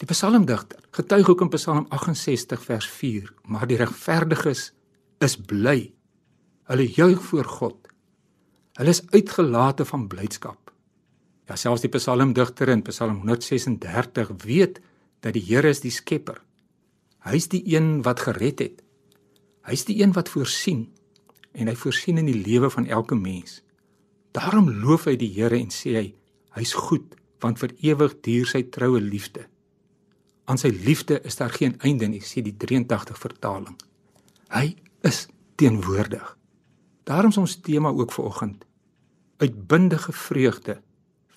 Die 0.00 0.08
psalmdigter 0.08 0.80
getuig 0.96 1.28
ook 1.28 1.44
in 1.44 1.52
Psalm 1.52 1.86
68 1.92 2.62
vers 2.64 2.88
4, 2.88 3.28
maar 3.52 3.68
die 3.68 3.76
regverdiges 3.80 4.70
is 5.20 5.36
bly. 5.36 5.92
Hulle 6.70 6.86
juig 6.88 7.20
voor 7.28 7.44
God. 7.44 7.88
Hulle 8.80 8.94
is 8.94 9.02
uitgelate 9.12 9.84
van 9.84 10.06
blydskap. 10.08 10.70
Ja, 11.48 11.56
selfs 11.58 11.84
die 11.84 11.92
psalmdigter 11.92 12.70
in 12.72 12.84
Psalm 12.86 13.20
136 13.24 14.32
weet 14.46 14.80
dat 15.20 15.34
die 15.36 15.44
Here 15.44 15.68
is 15.68 15.82
die 15.84 15.92
skepper. 15.92 16.38
Hy 17.26 17.36
is 17.36 17.50
die 17.52 17.60
een 17.68 18.00
wat 18.06 18.22
gered 18.24 18.62
het. 18.64 18.80
Hy's 19.70 19.86
die 19.86 20.00
een 20.02 20.12
wat 20.16 20.28
voorsien 20.32 20.88
en 21.54 21.70
hy 21.70 21.76
voorsien 21.78 22.18
in 22.18 22.26
die 22.26 22.40
lewe 22.42 22.70
van 22.74 22.88
elke 22.90 23.14
mens. 23.14 23.60
Daarom 24.34 24.70
loof 24.82 25.06
hy 25.06 25.14
die 25.18 25.30
Here 25.30 25.58
en 25.58 25.70
sê 25.74 25.94
hy 25.94 26.06
hy's 26.58 26.74
goed 26.74 27.14
want 27.40 27.60
vir 27.62 27.72
ewig 27.86 28.16
duur 28.26 28.50
sy 28.50 28.64
troue 28.74 29.00
liefde. 29.00 29.46
Aan 30.50 30.58
sy 30.58 30.72
liefde 30.74 31.20
is 31.24 31.38
daar 31.38 31.54
geen 31.54 31.76
einde 31.86 32.08
nie, 32.10 32.20
sê 32.20 32.42
die 32.42 32.56
83 32.58 33.16
vertaling. 33.18 33.78
Hy 34.50 34.74
is 35.06 35.28
teenwoordig. 35.56 36.26
Daarom 37.06 37.30
is 37.30 37.38
ons 37.40 37.56
tema 37.62 37.94
ook 37.94 38.12
vir 38.12 38.26
oggend 38.26 38.66
uitbundige 39.40 40.12
vreugde 40.12 40.80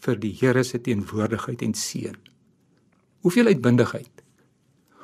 vir 0.04 0.18
die 0.20 0.34
Here 0.36 0.64
se 0.68 0.82
teenwoordigheid 0.82 1.62
en 1.64 1.74
seën. 1.74 2.18
Hoeveel 3.24 3.54
uitbundigheid 3.54 4.13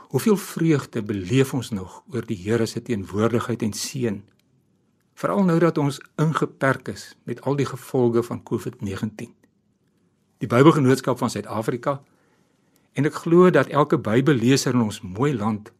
Hoeveel 0.09 0.37
vreugde 0.37 1.03
beleef 1.05 1.53
ons 1.53 1.69
nog 1.69 2.03
oor 2.09 2.25
die 2.25 2.37
Here 2.37 2.65
se 2.65 2.81
teenwoordigheid 2.81 3.61
en 3.61 3.73
seën? 3.73 4.21
Veral 5.13 5.43
nou 5.45 5.59
dat 5.59 5.77
ons 5.77 5.99
ingeperk 6.17 6.87
is 6.87 7.11
met 7.29 7.41
al 7.41 7.59
die 7.59 7.67
gevolge 7.69 8.23
van 8.23 8.41
COVID-19. 8.43 9.29
Die 10.39 10.47
Bybelgenootskap 10.47 11.17
van 11.17 11.29
Suid-Afrika 11.29 11.99
En 12.99 13.05
ek 13.07 13.21
glo 13.23 13.49
dat 13.53 13.69
elke 13.71 13.99
Bybelleser 14.01 14.73
in 14.73 14.81
ons 14.89 15.01
mooi 15.01 15.33
land 15.35 15.71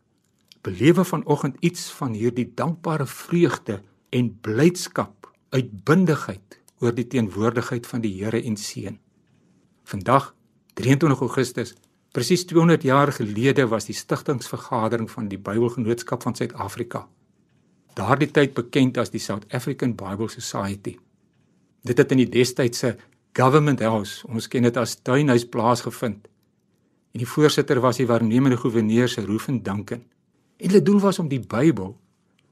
belewe 0.64 1.04
vanoggend 1.04 1.58
iets 1.60 1.90
van 1.96 2.14
hierdie 2.16 2.50
dankbare 2.56 3.06
vreugde 3.08 3.80
en 4.16 4.30
blydskap, 4.44 5.30
uitbundigheid 5.56 6.60
oor 6.80 6.96
die 6.96 7.08
teenwoordigheid 7.08 7.88
van 7.88 8.04
die 8.04 8.12
Here 8.22 8.42
en 8.44 8.58
seën. 8.60 9.00
Vandag 9.84 10.34
23 10.80 11.20
Augustus 11.20 11.76
Presies 12.12 12.46
200 12.46 12.84
jaar 12.84 13.12
gelede 13.14 13.68
was 13.70 13.86
die 13.86 13.94
stigtingsvergadering 13.94 15.12
van 15.12 15.28
die 15.30 15.38
Bybelgenootskap 15.38 16.24
van 16.26 16.36
Suid-Afrika. 16.36 17.04
Daardie 17.94 18.32
tyd 18.34 18.56
bekend 18.58 18.98
as 18.98 19.12
die 19.14 19.22
South 19.22 19.46
African 19.54 19.94
Bible 19.96 20.30
Society. 20.30 20.96
Dit 21.86 22.02
het 22.02 22.12
in 22.12 22.24
die 22.24 22.30
destydse 22.30 22.96
Government 23.38 23.84
House, 23.86 24.26
ons 24.28 24.50
ken 24.50 24.66
dit 24.66 24.78
as 24.78 24.98
Tuinhuis 25.06 25.46
plaasgevind. 25.54 26.26
En 27.14 27.22
die 27.22 27.30
voorsitter 27.30 27.78
was 27.80 28.02
die 28.02 28.10
waarnemende 28.10 28.58
goewerneur 28.58 29.10
se 29.10 29.22
Roofen 29.26 29.62
Duncan. 29.64 30.02
En 30.58 30.68
hulle 30.68 30.82
doel 30.82 31.00
was 31.06 31.20
om 31.20 31.30
die 31.30 31.40
Bybel 31.40 31.94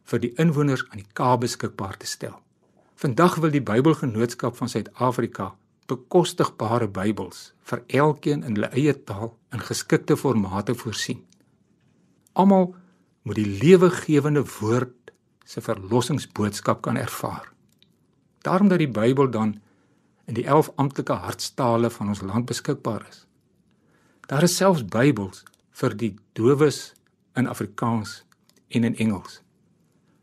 vir 0.08 0.22
die 0.22 0.36
inwoners 0.38 0.86
aan 0.92 1.02
die 1.02 1.14
Kaap 1.18 1.42
beskikbaar 1.42 1.98
te 1.98 2.06
stel. 2.06 2.38
Vandag 2.96 3.42
wil 3.42 3.50
die 3.52 3.66
Bybelgenootskap 3.66 4.56
van 4.58 4.70
Suid-Afrika 4.70 5.56
bekostigbare 5.88 6.88
Bybels 6.92 7.52
vir 7.70 7.84
elkeen 8.02 8.44
in 8.44 8.58
hulle 8.58 8.70
eie 8.76 8.94
taal 9.08 9.32
in 9.56 9.64
geskikte 9.64 10.18
formate 10.20 10.76
voorsien. 10.76 11.24
Almal 12.34 12.74
moet 13.24 13.40
die 13.40 13.48
lewegewende 13.62 14.44
woord 14.60 15.14
se 15.48 15.64
verlossingsboodskap 15.64 16.82
kan 16.82 17.00
ervaar. 17.00 17.48
Daarom 18.44 18.68
dat 18.68 18.84
die 18.84 18.92
Bybel 18.92 19.32
dan 19.32 19.58
in 20.28 20.36
die 20.36 20.46
11 20.46 20.72
amptelike 20.76 21.14
hartstale 21.24 21.90
van 21.90 22.12
ons 22.12 22.22
land 22.22 22.46
beskikbaar 22.46 23.06
is. 23.10 23.24
Daar 24.28 24.44
is 24.44 24.56
selfs 24.56 24.84
Bybels 24.86 25.46
vir 25.80 25.96
die 25.96 26.16
dowes 26.36 26.94
in 27.40 27.48
Afrikaans 27.48 28.24
en 28.68 28.84
in 28.84 28.96
Engels. 28.96 29.42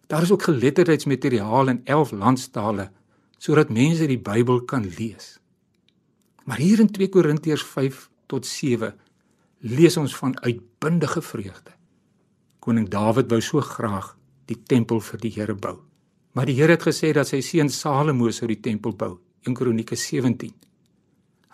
Daar 0.06 0.23
is 0.23 0.33
ook 0.33 0.42
geletterdheidsmateriaal 0.42 1.68
in 1.68 1.80
11 1.85 2.12
landstale 2.12 2.90
sodat 3.38 3.73
mense 3.73 4.06
die 4.06 4.21
Bybel 4.21 4.61
kan 4.64 4.85
lees. 4.99 5.38
Maar 6.44 6.60
hier 6.60 6.80
in 6.80 6.90
2 6.90 7.08
Korintiërs 7.08 7.64
5 7.64 8.10
tot 8.26 8.47
7 8.47 8.95
lees 9.58 9.97
ons 9.97 10.16
van 10.16 10.40
uitbundige 10.40 11.23
vreugde. 11.23 11.73
Koning 12.58 12.88
Dawid 12.88 13.30
wou 13.32 13.40
so 13.40 13.60
graag 13.60 14.14
die 14.49 14.58
tempel 14.60 15.00
vir 15.00 15.21
die 15.21 15.32
Here 15.32 15.54
bou. 15.54 15.78
Maar 16.32 16.50
die 16.50 16.56
Here 16.58 16.76
het 16.76 16.84
gesê 16.84 17.12
dat 17.16 17.30
sy 17.30 17.40
seun 17.40 17.71
Salomo 17.73 18.30
sou 18.30 18.49
die 18.50 18.60
tempel 18.60 18.92
bou, 18.97 19.19
1 19.49 19.56
Kronieke 19.56 19.97
17. 19.97 20.52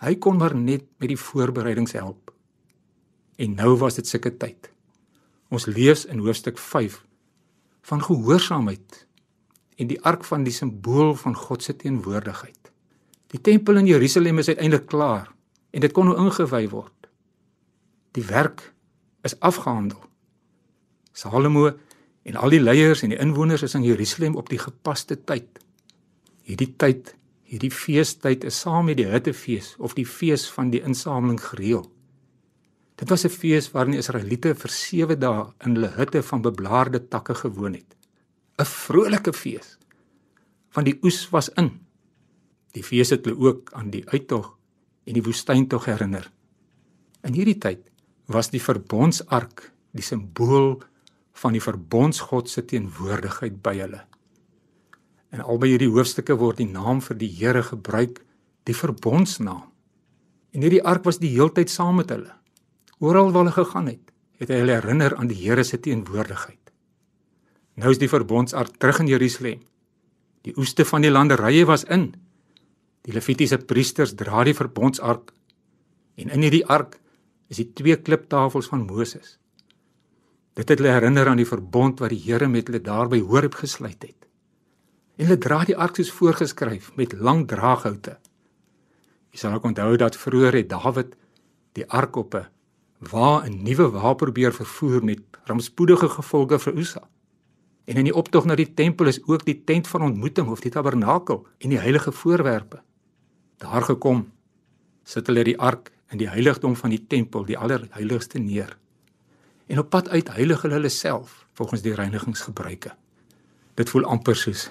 Hy 0.01 0.15
kon 0.17 0.39
maar 0.41 0.55
net 0.57 0.87
met 0.99 1.11
die 1.11 1.19
voorbereidings 1.19 1.93
help. 1.95 2.33
En 3.37 3.55
nou 3.55 3.75
was 3.79 3.99
dit 3.99 4.07
sulke 4.07 4.33
tyd. 4.37 4.71
Ons 5.51 5.67
lees 5.69 6.05
in 6.09 6.23
hoofstuk 6.23 6.59
5 6.59 6.99
van 7.87 8.03
gehoorsaamheid 8.03 9.05
en 9.77 9.87
die 9.87 9.99
ark 10.07 10.25
van 10.27 10.43
die 10.43 10.53
simbool 10.53 11.15
van 11.15 11.35
God 11.35 11.63
se 11.63 11.75
teenwoordigheid. 11.75 12.70
Die 13.31 13.39
tempel 13.39 13.79
in 13.79 13.87
Jerusalem 13.87 14.41
is 14.41 14.47
uiteindelik 14.47 14.89
klaar 14.91 15.31
en 15.71 15.83
dit 15.83 15.93
kon 15.95 16.09
nou 16.09 16.17
ingewy 16.19 16.65
word. 16.69 17.07
Die 18.11 18.25
werk 18.27 18.73
is 19.23 19.37
afgehandel. 19.39 20.01
Salomo 21.15 21.69
en 22.27 22.35
al 22.35 22.51
die 22.51 22.61
leiers 22.61 23.03
en 23.05 23.13
die 23.13 23.19
inwoners 23.23 23.63
is 23.63 23.75
in 23.77 23.87
Jerusalem 23.87 24.35
op 24.35 24.51
die 24.51 24.59
gepaste 24.59 25.15
tyd. 25.15 25.47
Hierdie 26.43 26.73
tyd, 26.75 27.13
hierdie 27.47 27.71
feestyd 27.71 28.43
is 28.47 28.59
saam 28.59 28.89
met 28.91 28.99
die 28.99 29.07
Hittefees 29.07 29.73
of 29.79 29.95
die 29.95 30.07
fees 30.07 30.49
van 30.51 30.73
die 30.73 30.83
insameling 30.83 31.39
gereël. 31.39 31.87
Dit 32.99 33.09
was 33.09 33.25
'n 33.25 33.33
fees 33.33 33.71
waarin 33.71 33.91
die 33.95 34.03
Israeliete 34.03 34.55
vir 34.55 34.69
7 34.69 35.19
dae 35.19 35.53
in 35.65 35.75
hulle 35.75 35.91
hutte 35.95 36.21
van 36.23 36.41
beblaarde 36.41 37.07
takke 37.07 37.33
gewoon 37.35 37.73
het. 37.73 37.95
'n 38.59 38.65
Vrolike 38.65 39.33
fees. 39.33 39.77
Want 40.73 40.85
die 40.85 40.99
oes 41.03 41.29
was 41.29 41.49
in. 41.49 41.79
Die 42.75 42.83
fees 42.83 43.11
het 43.11 43.25
hulle 43.25 43.39
ook 43.49 43.71
aan 43.75 43.89
die 43.91 44.03
uittog 44.09 44.53
en 45.05 45.17
die 45.17 45.23
woestyntog 45.25 45.85
herinner. 45.89 46.29
In 47.27 47.35
hierdie 47.35 47.57
tyd 47.59 47.83
was 48.31 48.51
die 48.53 48.61
verbondsark 48.63 49.71
die 49.91 50.05
simbool 50.05 50.77
van 51.41 51.55
die 51.55 51.63
verbondsgod 51.63 52.49
se 52.49 52.63
teenwoordigheid 52.65 53.59
by 53.63 53.75
hulle. 53.81 54.01
En 55.31 55.43
albei 55.43 55.73
hierdie 55.73 55.91
hoofstukke 55.91 56.35
word 56.39 56.59
die 56.59 56.69
naam 56.69 57.01
vir 57.03 57.17
die 57.19 57.31
Here 57.31 57.63
gebruik, 57.63 58.21
die 58.67 58.75
verbondsnaam. 58.75 59.67
En 60.51 60.63
hierdie 60.63 60.83
ark 60.83 61.05
was 61.07 61.21
die 61.21 61.31
heeltyd 61.31 61.71
saam 61.71 62.01
met 62.01 62.11
hulle. 62.11 62.33
Oral 62.99 63.31
waar 63.31 63.45
hulle 63.45 63.55
gegaan 63.55 63.87
het, 63.87 64.11
het 64.39 64.51
hy 64.51 64.59
hulle 64.61 64.79
herinner 64.79 65.15
aan 65.15 65.31
die 65.31 65.39
Here 65.39 65.63
se 65.63 65.79
teenwoordigheid. 65.79 66.59
Nou 67.79 67.91
is 67.93 68.01
die 68.01 68.11
verbondsark 68.11 68.75
terug 68.77 68.99
in 68.99 69.09
Jerusalem. 69.11 69.61
Die 70.45 70.53
oeste 70.59 70.85
van 70.85 71.05
die 71.05 71.11
landerye 71.13 71.63
was 71.69 71.85
in 71.87 72.11
Die 73.01 73.13
Levitiese 73.15 73.57
priesters 73.57 74.13
dra 74.13 74.43
die 74.45 74.53
verbondsark 74.53 75.31
en 76.21 76.29
in 76.29 76.43
hierdie 76.45 76.65
ark 76.69 76.99
is 77.49 77.57
die 77.57 77.71
twee 77.73 77.95
kliptafels 77.97 78.67
van 78.69 78.83
Moses. 78.85 79.39
Dit 80.53 80.69
het 80.69 80.77
hulle 80.77 80.93
herinner 80.93 81.31
aan 81.31 81.41
die 81.41 81.49
verbond 81.49 82.03
wat 82.03 82.13
die 82.13 82.21
Here 82.21 82.49
met 82.51 82.69
hulle 82.69 82.83
daarby 82.85 83.23
Horeb 83.25 83.57
gesluit 83.57 84.03
het. 84.05 84.27
En 85.17 85.25
hulle 85.25 85.41
dra 85.41 85.63
die 85.65 85.77
ark 85.77 85.97
soos 85.97 86.11
voorgeskryf 86.13 86.91
met 86.99 87.15
lang 87.17 87.47
draaghoute. 87.49 88.19
Jy 89.33 89.41
sal 89.41 89.57
ook 89.57 89.65
onthou 89.71 89.95
dat 89.97 90.19
vroeër 90.19 90.59
het 90.59 90.69
Dawid 90.69 91.15
die 91.79 91.87
ark 91.89 92.15
op 92.21 92.35
'n 92.35 92.47
wa 93.11 93.41
'n 93.41 93.63
nuwe 93.63 93.89
wa 93.97 94.13
probeer 94.13 94.53
vervoer 94.53 95.03
met 95.03 95.21
rampspoedige 95.49 96.09
gevolge 96.09 96.59
vir 96.59 96.77
Usa. 96.77 97.09
En 97.85 97.97
in 97.97 98.03
die 98.03 98.15
optog 98.15 98.45
na 98.45 98.55
die 98.55 98.73
tempel 98.73 99.07
is 99.07 99.23
ook 99.25 99.45
die 99.45 99.63
tent 99.63 99.87
van 99.87 100.01
ontmoeting 100.01 100.47
of 100.47 100.59
die 100.59 100.71
tabernakel 100.71 101.47
en 101.57 101.69
die 101.69 101.79
heilige 101.79 102.11
voorwerpe 102.11 102.83
daar 103.61 103.85
gekom 103.85 104.25
sit 105.07 105.27
hulle 105.29 105.43
die 105.45 105.57
ark 105.59 105.91
in 106.11 106.19
die 106.21 106.29
heiligdom 106.29 106.75
van 106.75 106.93
die 106.93 107.01
tempel 107.07 107.45
die 107.47 107.57
allerheiligste 107.57 108.39
neer. 108.39 108.75
En 109.71 109.79
op 109.79 109.89
pad 109.93 110.09
uit 110.09 110.29
heilig 110.35 110.61
hulle 110.65 110.79
hulle 110.79 110.91
self 110.91 111.45
volgens 111.57 111.83
die 111.85 111.95
reinigingsgebruike. 111.95 112.91
Dit 113.79 113.89
voel 113.89 114.07
amper 114.09 114.35
soos 114.35 114.69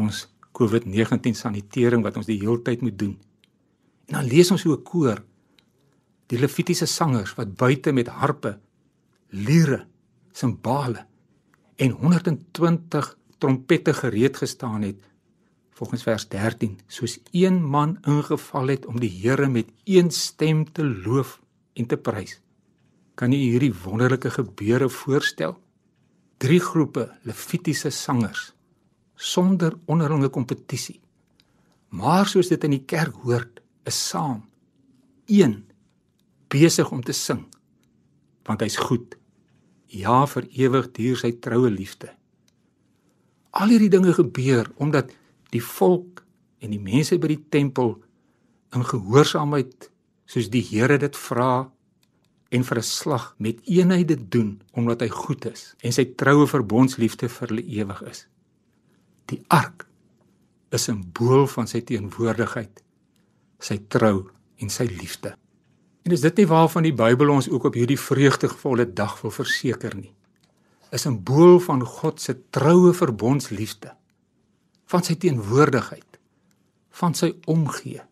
ons 0.00 0.26
COVID-19 0.56 1.36
sanitering 1.38 2.02
wat 2.02 2.16
ons 2.18 2.28
die 2.28 2.40
heeltyd 2.40 2.82
moet 2.82 2.98
doen. 2.98 3.14
En 4.10 4.18
dan 4.18 4.30
lees 4.30 4.50
ons 4.50 4.62
hoe 4.66 4.76
'n 4.76 4.82
koor 4.82 5.22
die 6.26 6.38
levitiese 6.38 6.86
sangers 6.86 7.34
wat 7.34 7.54
buite 7.56 7.92
met 7.92 8.08
harpe 8.08 8.58
liere 9.30 9.86
simbale 10.32 11.06
en 11.76 11.90
120 11.90 13.16
trompette 13.38 13.94
gereed 13.94 14.36
gestaan 14.36 14.82
het 14.82 15.09
volgens 15.80 16.02
vers 16.04 16.28
13 16.28 16.78
soos 16.92 17.16
een 17.32 17.56
man 17.64 17.96
ingeval 18.04 18.68
het 18.74 18.86
om 18.86 19.00
die 19.00 19.10
Here 19.22 19.48
met 19.48 19.70
een 19.88 20.10
stem 20.12 20.66
te 20.72 20.84
loof 20.84 21.38
en 21.72 21.86
te 21.88 21.96
prys. 21.96 22.36
Kan 23.16 23.32
jy 23.32 23.38
hierdie 23.54 23.72
wonderlike 23.72 24.30
gebeure 24.30 24.90
voorstel? 24.92 25.56
Drie 26.36 26.60
groepe 26.60 27.06
levitiese 27.24 27.90
sangers 27.90 28.50
sonder 29.20 29.74
onderlinge 29.84 30.28
kompetisie. 30.32 31.00
Maar 31.88 32.28
soos 32.28 32.48
dit 32.48 32.64
in 32.64 32.76
die 32.76 32.84
kerk 32.88 33.16
hoort, 33.24 33.60
is 33.84 33.96
saam 34.08 34.44
een 35.26 35.62
besig 36.52 36.92
om 36.92 37.00
te 37.04 37.16
sing 37.16 37.46
want 38.48 38.64
hy's 38.64 38.80
goed. 38.80 39.14
Ja, 39.86 40.24
vir 40.26 40.48
ewig 40.58 40.88
duur 40.96 41.18
sy 41.20 41.30
troue 41.44 41.70
liefde. 41.70 42.08
Al 43.54 43.70
hierdie 43.70 43.92
dinge 43.92 44.14
gebeur 44.16 44.72
omdat 44.82 45.12
die 45.50 45.62
volk 45.62 46.24
en 46.60 46.70
die 46.70 46.82
mense 46.82 47.18
by 47.18 47.32
die 47.32 47.44
tempel 47.52 47.96
in 48.76 48.84
gehoorsaamheid 48.86 49.90
soos 50.30 50.50
die 50.52 50.62
Here 50.62 50.98
dit 51.02 51.16
vra 51.16 51.70
en 52.50 52.64
vir 52.64 52.78
'n 52.78 52.82
slag 52.82 53.34
met 53.38 53.60
eenheid 53.66 54.08
dit 54.08 54.30
doen 54.30 54.60
omdat 54.72 55.00
hy 55.00 55.08
goed 55.08 55.44
is 55.46 55.74
en 55.82 55.92
sy 55.92 56.04
troue 56.04 56.46
verbondsliefde 56.46 57.28
vir 57.28 57.48
hulle 57.48 57.66
ewig 57.66 58.02
is. 58.02 58.26
Die 59.26 59.42
ark 59.48 59.86
is 60.70 60.88
'n 60.88 61.02
simbool 61.02 61.46
van 61.46 61.66
sy 61.66 61.80
teenwoordigheid, 61.80 62.82
sy 63.58 63.78
trou 63.88 64.30
en 64.58 64.70
sy 64.70 64.84
liefde. 64.84 65.34
En 66.02 66.12
is 66.12 66.20
dit 66.20 66.36
nie 66.36 66.46
waarvan 66.46 66.82
die 66.82 66.94
Bybel 66.94 67.30
ons 67.30 67.48
ook 67.48 67.64
op 67.64 67.74
hierdie 67.74 67.98
vreugdevolle 67.98 68.92
dag 68.92 69.20
wil 69.22 69.30
verseker 69.30 69.94
nie? 69.96 70.14
'n 70.92 70.98
Simbool 70.98 71.60
van 71.60 71.84
God 71.84 72.20
se 72.20 72.34
troue 72.50 72.92
verbondsliefde 72.94 73.99
van 74.90 75.04
sy 75.06 75.14
teenwoordigheid, 75.22 76.18
van 77.00 77.14
sy 77.14 77.34
omgee. 77.50 78.02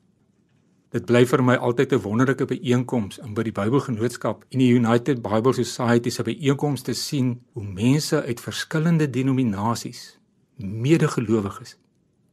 Dit 0.95 1.05
bly 1.09 1.25
vir 1.29 1.43
my 1.45 1.57
altyd 1.57 1.93
'n 1.93 2.03
wonderlike 2.05 2.47
byeenkoms 2.47 3.19
in 3.19 3.35
by 3.35 3.43
die 3.43 3.53
Bybelgenootskap 3.53 4.45
en 4.49 4.59
die 4.59 4.73
United 4.73 5.21
Bible 5.23 5.53
Society 5.53 6.11
se 6.11 6.23
byeenkomste 6.23 6.95
sien 6.95 7.43
hoe 7.53 7.65
mense 7.65 8.23
uit 8.23 8.41
verskillende 8.41 9.11
denominasies, 9.11 10.19
medegelowiges, 10.57 11.77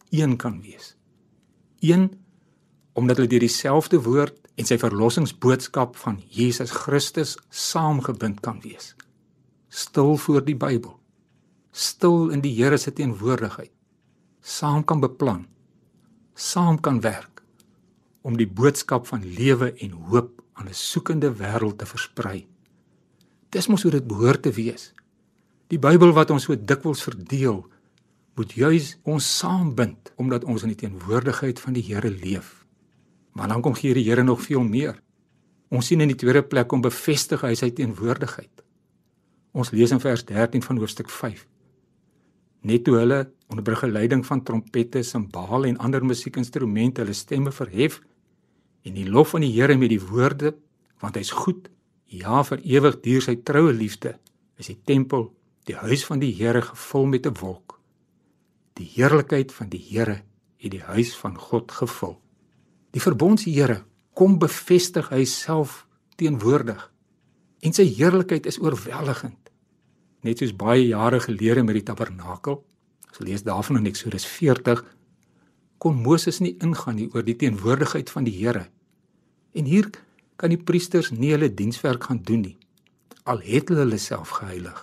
een 0.10 0.38
kan 0.38 0.62
wees. 0.62 0.96
Een 1.80 2.14
omdat 2.94 3.18
hulle 3.18 3.30
deur 3.30 3.40
dieselfde 3.40 4.02
woord 4.02 4.48
en 4.56 4.66
sy 4.66 4.78
verlossingsboodskap 4.78 5.96
van 5.96 6.22
Jesus 6.30 6.72
Christus 6.72 7.38
saamgebind 7.50 8.40
kan 8.40 8.62
wees. 8.62 8.96
Stil 9.68 10.18
voor 10.18 10.46
die 10.46 10.56
Bybel. 10.56 11.00
Stil 11.72 12.30
in 12.30 12.42
die 12.42 12.56
Here 12.56 12.78
se 12.78 12.94
teenwoordigheid. 12.94 13.75
Saam 14.46 14.84
kan 14.86 15.00
beplan. 15.02 15.48
Saam 16.38 16.78
kan 16.80 17.00
werk 17.02 17.42
om 18.22 18.36
die 18.38 18.46
boodskap 18.46 19.08
van 19.10 19.24
lewe 19.26 19.72
en 19.82 19.96
hoop 20.10 20.44
aan 20.54 20.70
'n 20.70 20.74
soekende 20.74 21.34
wêreld 21.34 21.78
te 21.78 21.86
versprei. 21.86 22.48
Dis 23.50 23.68
mos 23.68 23.82
hoe 23.82 23.92
dit 23.92 24.08
behoort 24.08 24.42
te 24.42 24.52
wees. 24.52 24.94
Die 25.68 25.80
Bybel 25.80 26.14
wat 26.14 26.30
ons 26.30 26.44
so 26.44 26.56
dikwels 26.66 27.04
verdeel, 27.04 27.66
moet 28.36 28.52
juis 28.52 28.98
ons 29.04 29.38
saambind 29.38 30.14
omdat 30.16 30.44
ons 30.44 30.62
in 30.62 30.70
die 30.70 30.78
teenwoordigheid 30.88 31.60
van 31.60 31.74
die 31.74 31.84
Here 31.84 32.10
leef. 32.10 32.66
Maar 33.32 33.48
dan 33.48 33.62
kom 33.62 33.74
gee 33.74 33.94
die 33.94 34.10
Here 34.10 34.24
nog 34.24 34.42
veel 34.42 34.64
meer. 34.64 35.02
Ons 35.70 35.86
sien 35.86 36.02
in 36.02 36.08
die 36.08 36.18
tweede 36.18 36.44
plek 36.44 36.72
om 36.72 36.82
bevestig 36.82 37.42
hy 37.42 37.56
sy 37.56 37.72
teenwoordigheid. 37.72 38.64
Ons 39.52 39.72
lees 39.72 39.92
in 39.92 40.00
vers 40.00 40.26
13 40.26 40.62
van 40.62 40.78
hoofstuk 40.78 41.10
5. 41.10 41.48
Net 42.66 42.84
toe 42.86 42.98
hulle 42.98 43.20
onder 43.52 43.64
begeleiding 43.64 44.24
van 44.26 44.42
trompette, 44.44 45.04
simbale 45.06 45.70
en 45.70 45.78
ander 45.78 46.06
musiekinstrumente 46.06 47.04
hulle 47.04 47.14
stemme 47.14 47.54
verhef 47.54 48.00
en 48.86 48.96
die 48.98 49.06
lof 49.10 49.36
van 49.36 49.46
die 49.46 49.54
Here 49.54 49.78
met 49.78 49.92
die 49.94 50.02
woorde 50.02 50.56
want 51.04 51.18
hy's 51.20 51.34
goed, 51.36 51.68
ja 52.10 52.42
vir 52.48 52.62
ewig 52.64 53.00
duur 53.04 53.22
sy 53.22 53.36
troue 53.46 53.74
liefde, 53.76 54.16
is 54.58 54.72
die 54.72 54.80
tempel, 54.88 55.28
die 55.68 55.76
huis 55.76 56.06
van 56.08 56.22
die 56.24 56.32
Here 56.34 56.62
gevul 56.66 57.06
met 57.06 57.28
'n 57.28 57.38
wolk. 57.42 57.80
Die 58.74 58.90
heerlikheid 58.96 59.52
van 59.52 59.70
die 59.70 59.82
Here 59.82 60.24
het 60.58 60.72
die 60.72 60.82
huis 60.82 61.16
van 61.16 61.38
God 61.38 61.72
gevul. 61.72 62.18
Die 62.92 63.02
verbondshere 63.02 63.84
kom 64.14 64.40
bevestig 64.40 65.10
hy 65.10 65.26
self 65.26 65.86
teenwoordig 66.16 66.92
en 67.62 67.74
sy 67.74 67.84
heerlikheid 67.84 68.46
is 68.46 68.60
oorweldigend. 68.60 69.45
Net 70.26 70.42
soos 70.42 70.56
baie 70.58 70.88
jare 70.88 71.22
gelede 71.22 71.64
met 71.64 71.78
die 71.78 71.86
tabernakel, 71.86 72.64
as 73.12 73.22
lees 73.22 73.46
daarvan 73.46 73.84
in 73.84 73.92
Eksodus 73.92 74.26
40, 74.26 74.82
kon 75.78 76.02
Moses 76.02 76.42
nie 76.42 76.56
ingaan 76.66 76.98
nie 76.98 77.10
oor 77.14 77.24
die 77.26 77.38
teenwoordigheid 77.38 78.10
van 78.10 78.26
die 78.26 78.34
Here. 78.34 78.66
En 79.54 79.70
hier 79.70 79.92
kan 80.36 80.50
die 80.50 80.60
priesters 80.60 81.12
nie 81.14 81.36
hulle 81.36 81.54
dienswerk 81.54 82.10
gaan 82.10 82.24
doen 82.26 82.48
nie 82.50 82.58
al 83.26 83.42
het 83.42 83.72
hulle 83.72 83.86
hulle 83.86 83.98
self 83.98 84.36
geheilig. 84.38 84.78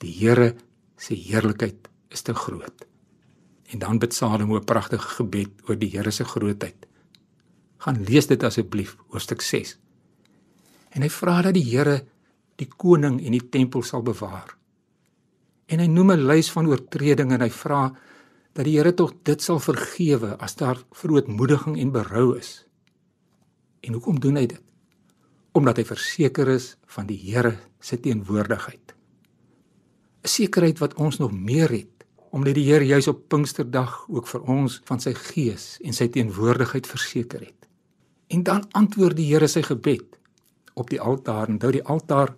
Die 0.00 0.12
Here 0.16 0.54
se 0.96 1.14
heerlikheid 1.14 1.88
is 2.08 2.22
te 2.22 2.34
groot. 2.34 2.86
En 3.72 3.78
dan 3.78 3.98
bid 3.98 4.14
Salomo 4.14 4.56
'n 4.56 4.64
pragtige 4.64 5.08
gebed 5.16 5.50
oor 5.68 5.76
die 5.76 5.90
Here 5.90 6.10
se 6.10 6.24
grootheid 6.24 6.86
gaan 7.82 8.04
lees 8.04 8.26
dit 8.26 8.42
asseblief 8.42 8.96
hoofstuk 9.08 9.40
6. 9.40 9.78
En 10.90 11.02
hy 11.02 11.10
vra 11.10 11.42
dat 11.42 11.54
die 11.54 11.64
Here 11.64 12.04
die 12.56 12.68
koning 12.68 13.20
en 13.20 13.32
die 13.32 13.48
tempel 13.50 13.82
sal 13.82 14.02
bewaar. 14.02 14.56
En 15.66 15.80
hy 15.80 15.86
noem 15.86 16.12
'n 16.12 16.26
lys 16.26 16.50
van 16.50 16.66
oortredinge 16.66 17.34
en 17.34 17.40
hy 17.40 17.50
vra 17.50 17.92
dat 18.52 18.64
die 18.64 18.76
Here 18.76 18.92
tog 18.94 19.14
dit 19.24 19.42
sal 19.42 19.58
vergewe 19.58 20.36
as 20.38 20.54
daar 20.54 20.78
verootmoediging 20.92 21.78
en 21.78 21.92
berou 21.92 22.36
is. 22.38 22.66
En 23.80 23.92
hoekom 23.92 24.20
doen 24.20 24.36
hy 24.36 24.46
dit? 24.46 24.62
Omdat 25.52 25.76
hy 25.76 25.84
verseker 25.84 26.48
is 26.48 26.76
van 26.86 27.06
die 27.06 27.16
Here 27.16 27.58
se 27.80 28.00
teenwoordigheid. 28.00 28.94
'n 30.22 30.28
Sekerheid 30.28 30.78
wat 30.78 30.94
ons 30.94 31.18
nog 31.18 31.32
meer 31.32 31.70
het 31.70 31.92
omdat 32.32 32.54
die 32.54 32.64
Here 32.64 32.86
juis 32.86 33.08
op 33.08 33.28
Pinksterdag 33.28 34.06
ook 34.08 34.26
vir 34.26 34.40
ons 34.48 34.80
van 34.88 35.00
sy 35.00 35.12
gees 35.14 35.76
en 35.84 35.92
sy 35.92 36.08
teenwoordigheid 36.08 36.86
verseker 36.88 37.40
het. 37.40 37.68
En 38.32 38.42
dan 38.42 38.64
antwoord 38.72 39.16
die 39.16 39.28
Here 39.28 39.48
sy 39.48 39.60
gebed 39.62 40.16
op 40.74 40.88
die 40.88 41.00
altaar. 41.00 41.50
Onthou 41.52 41.72
die 41.72 41.84
altaar 41.84 42.32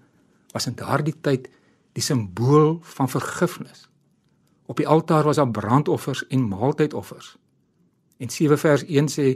was 0.54 0.68
in 0.70 0.76
daardie 0.78 1.16
tyd 1.20 1.48
die 1.94 2.02
simbool 2.02 2.78
van 2.94 3.10
vergifnis. 3.10 3.88
Op 4.70 4.78
die 4.78 4.86
altaar 4.88 5.26
was 5.26 5.36
daar 5.36 5.50
brandoffers 5.50 6.26
en 6.26 6.48
maaltydoffers. 6.48 7.34
En 8.22 8.30
7 8.30 8.58
vers 8.58 8.84
1 8.86 9.10
sê 9.10 9.26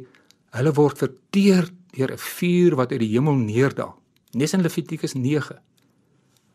hulle 0.56 0.72
word 0.72 0.98
verteer 0.98 1.68
deur 1.90 2.12
'n 2.12 2.18
vuur 2.18 2.76
wat 2.76 2.92
uit 2.92 3.00
die 3.00 3.12
hemel 3.14 3.34
neerdal. 3.34 3.98
Nes 4.32 4.52
in 4.52 4.62
Levitikus 4.62 5.14
9. 5.14 5.58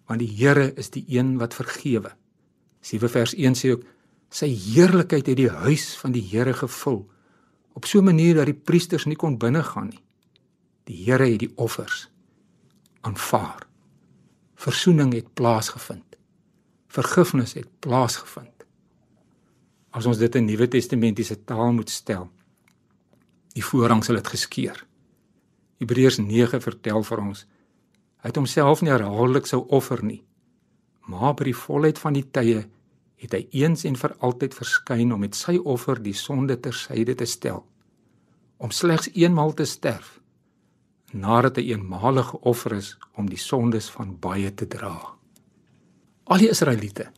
Want 0.07 0.19
die 0.19 0.33
Here 0.37 0.73
is 0.75 0.89
die 0.89 1.05
een 1.07 1.37
wat 1.37 1.53
vergewe. 1.53 2.11
7 2.79 3.09
vers 3.09 3.33
1 3.35 3.55
sê 3.55 3.71
ook 3.71 3.83
sy 4.29 4.47
heerlikheid 4.47 5.27
het 5.27 5.37
die 5.37 5.49
huis 5.49 5.97
van 5.97 6.11
die 6.11 6.23
Here 6.31 6.53
gevul 6.53 7.09
op 7.73 7.85
so 7.85 7.99
'n 7.99 8.03
manier 8.03 8.35
dat 8.35 8.45
die 8.45 8.61
priesters 8.63 9.05
nie 9.05 9.15
kon 9.15 9.37
binne 9.37 9.63
gaan 9.63 9.87
nie. 9.87 10.03
Die 10.83 11.03
Here 11.03 11.25
het 11.25 11.39
die 11.39 11.53
offers 11.55 12.09
aanvaar. 13.01 13.72
Versoening 14.63 15.11
het 15.13 15.33
plaasgevind. 15.33 16.15
Vergifnis 16.87 17.53
het 17.53 17.67
plaasgevind. 17.83 18.63
As 19.91 20.05
ons 20.07 20.21
dit 20.21 20.35
in 20.39 20.45
Nuwe 20.47 20.69
Testamentiese 20.71 21.35
taal 21.43 21.73
moet 21.75 21.91
stel, 21.91 22.29
die 23.57 23.65
voorhang 23.65 24.05
sal 24.07 24.21
dit 24.21 24.29
geskeur. 24.31 24.79
Hebreërs 25.83 26.21
9 26.23 26.63
vertel 26.63 27.03
vir 27.09 27.23
ons 27.25 27.43
hy 28.23 28.31
het 28.31 28.39
homself 28.39 28.79
nie 28.79 28.93
herhaaldelik 28.93 29.49
sou 29.51 29.65
offer 29.67 29.99
nie, 29.99 30.21
maar 31.11 31.35
by 31.35 31.49
die 31.49 31.57
volheid 31.65 31.99
van 31.99 32.15
die 32.15 32.23
tye 32.23 32.61
het 33.19 33.35
hy 33.35 33.41
eens 33.65 33.83
en 33.83 33.99
vir 33.99 34.15
altyd 34.23 34.55
verskyn 34.55 35.11
om 35.11 35.25
met 35.25 35.35
sy 35.35 35.57
offer 35.59 35.99
die 35.99 36.15
sonde 36.15 36.55
ter 36.55 36.77
syde 36.85 37.17
te 37.19 37.27
stel 37.27 37.65
om 38.63 38.71
slegs 38.71 39.11
eenmal 39.11 39.51
te 39.59 39.67
sterf 39.67 40.21
nadat 41.13 41.57
hy 41.57 41.71
eenmalige 41.71 42.39
offer 42.41 42.77
is 42.77 42.93
om 43.17 43.29
die 43.29 43.39
sondes 43.39 43.89
van 43.93 44.15
baie 44.19 44.53
te 44.53 44.67
dra. 44.67 44.95
Al 46.23 46.41
die 46.41 46.49
Israeliete 46.49 47.11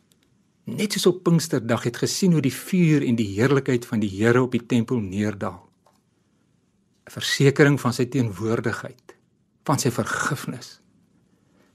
net 0.66 0.96
soos 0.96 1.06
op 1.12 1.20
Pinksterdag 1.22 1.84
het 1.86 2.00
gesien 2.02 2.32
hoe 2.34 2.42
die 2.42 2.54
vuur 2.54 3.04
en 3.06 3.14
die 3.18 3.28
heerlikheid 3.36 3.84
van 3.86 4.00
die 4.02 4.10
Here 4.10 4.42
op 4.42 4.50
die 4.50 4.66
tempel 4.66 4.98
neerdal. 4.98 5.62
'n 7.06 7.12
Versekering 7.14 7.78
van 7.80 7.92
sy 7.92 8.06
teenwoordigheid, 8.10 9.14
van 9.64 9.78
sy 9.78 9.90
vergifnis. 9.90 10.80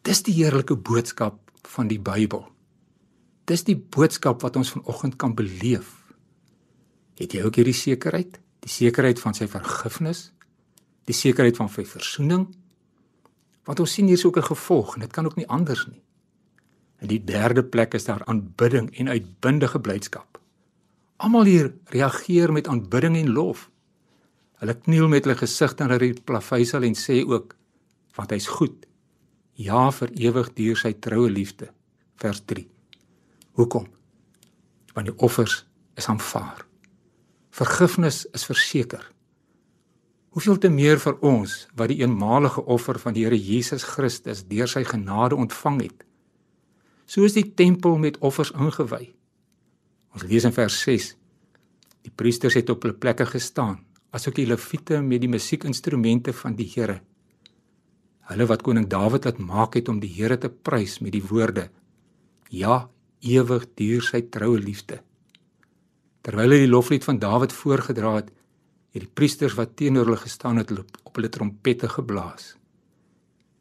Dis 0.03 0.23
die 0.23 0.33
heerlike 0.33 0.75
boodskap 0.75 1.39
van 1.63 1.87
die 1.87 1.99
Bybel. 1.99 2.43
Dis 3.45 3.63
die 3.63 3.77
boodskap 3.77 4.41
wat 4.41 4.55
ons 4.55 4.71
vanoggend 4.71 5.15
kan 5.15 5.35
beleef. 5.35 5.95
Het 7.15 7.33
jy 7.33 7.43
ook 7.43 7.55
hierdie 7.55 7.77
sekerheid? 7.77 8.39
Die 8.59 8.69
sekerheid 8.69 9.19
van 9.19 9.33
sy 9.33 9.47
vergifnis? 9.47 10.31
Die 11.11 11.17
sekerheid 11.17 11.57
van 11.59 11.67
sy 11.67 11.83
verzoening? 11.83 12.45
Want 13.67 13.81
ons 13.83 13.97
sien 13.97 14.07
hier 14.07 14.17
so 14.17 14.31
'n 14.31 14.43
gevolg 14.43 14.95
en 14.95 15.01
dit 15.01 15.11
kan 15.11 15.25
ook 15.25 15.35
nie 15.35 15.47
anders 15.47 15.87
nie. 15.87 16.01
In 17.01 17.07
die 17.07 17.23
derde 17.23 17.63
plek 17.63 17.93
is 17.93 18.05
daar 18.05 18.23
aanbidding 18.25 18.97
en 18.97 19.09
uitbundige 19.09 19.79
blydskap. 19.79 20.39
Almal 21.17 21.43
hier 21.43 21.73
reageer 21.85 22.51
met 22.51 22.67
aanbidding 22.67 23.17
en 23.17 23.31
lof. 23.31 23.69
Hulle 24.53 24.73
kniel 24.73 25.07
met 25.07 25.25
hulle 25.25 25.37
gesigte 25.37 25.83
aan 25.83 25.97
die 25.97 26.13
plaveisel 26.13 26.83
en 26.83 26.95
sê 26.95 27.25
ook 27.25 27.55
want 28.15 28.29
hy's 28.29 28.47
goed. 28.47 28.85
Ja 29.53 29.91
vir 29.91 30.09
ewig 30.15 30.53
duur 30.53 30.77
sy 30.77 30.93
troue 30.93 31.29
liefde. 31.29 31.71
Vers 32.15 32.41
3. 32.45 32.67
Hoekom? 33.51 33.87
Want 34.93 35.05
die 35.07 35.17
offers 35.17 35.65
is 35.95 36.07
aanvaar. 36.07 36.65
Vergifnis 37.49 38.25
is 38.31 38.45
verseker. 38.45 39.10
Hoeveel 40.31 40.61
te 40.63 40.69
meer 40.71 40.95
vir 41.03 41.17
ons 41.27 41.53
wat 41.75 41.89
die 41.91 41.97
eenmalige 41.99 42.61
offer 42.71 42.95
van 43.03 43.11
die 43.11 43.25
Here 43.25 43.35
Jesus 43.35 43.83
Christus 43.83 44.45
deur 44.47 44.69
sy 44.71 44.85
genade 44.87 45.35
ontvang 45.35 45.81
het. 45.83 46.05
Soos 47.03 47.35
die 47.35 47.49
tempel 47.51 47.97
met 47.99 48.19
offers 48.23 48.53
ingewy. 48.55 49.09
Ons 50.15 50.23
lees 50.31 50.47
in 50.47 50.55
vers 50.55 50.77
6. 50.87 51.09
Die 52.07 52.15
priesters 52.15 52.55
het 52.55 52.71
op 52.71 52.87
hulle 52.87 52.95
plekke 52.95 53.27
gestaan, 53.27 53.81
asook 54.15 54.39
die 54.39 54.47
leviete 54.47 55.01
met 55.03 55.19
die 55.19 55.31
musiekinstrumente 55.31 56.31
van 56.31 56.55
die 56.55 56.69
Here. 56.77 57.01
Hulle 58.31 58.47
wat 58.47 58.63
koning 58.63 58.87
Dawid 58.87 59.27
laat 59.27 59.43
maak 59.43 59.75
het 59.75 59.91
om 59.91 59.99
die 59.99 60.15
Here 60.15 60.39
te 60.39 60.47
prys 60.47 61.01
met 61.03 61.11
die 61.11 61.25
woorde: 61.27 61.67
Ja, 62.47 62.85
ewig 63.19 63.67
duur 63.75 64.07
sy 64.07 64.29
troue 64.31 64.63
liefde. 64.63 65.03
Terwyl 66.23 66.55
hy 66.55 66.63
die 66.63 66.71
loflied 66.71 67.03
van 67.03 67.19
Dawid 67.19 67.51
voorgedra 67.51 68.21
het, 68.21 68.31
het 68.91 69.05
die 69.05 69.11
priesters 69.13 69.55
wat 69.55 69.75
teenoor 69.79 70.09
hulle 70.09 70.19
gestaan 70.19 70.59
het 70.59 70.71
op 70.75 71.15
hulle 71.15 71.29
trompette 71.31 71.89
geblaas. 71.89 72.55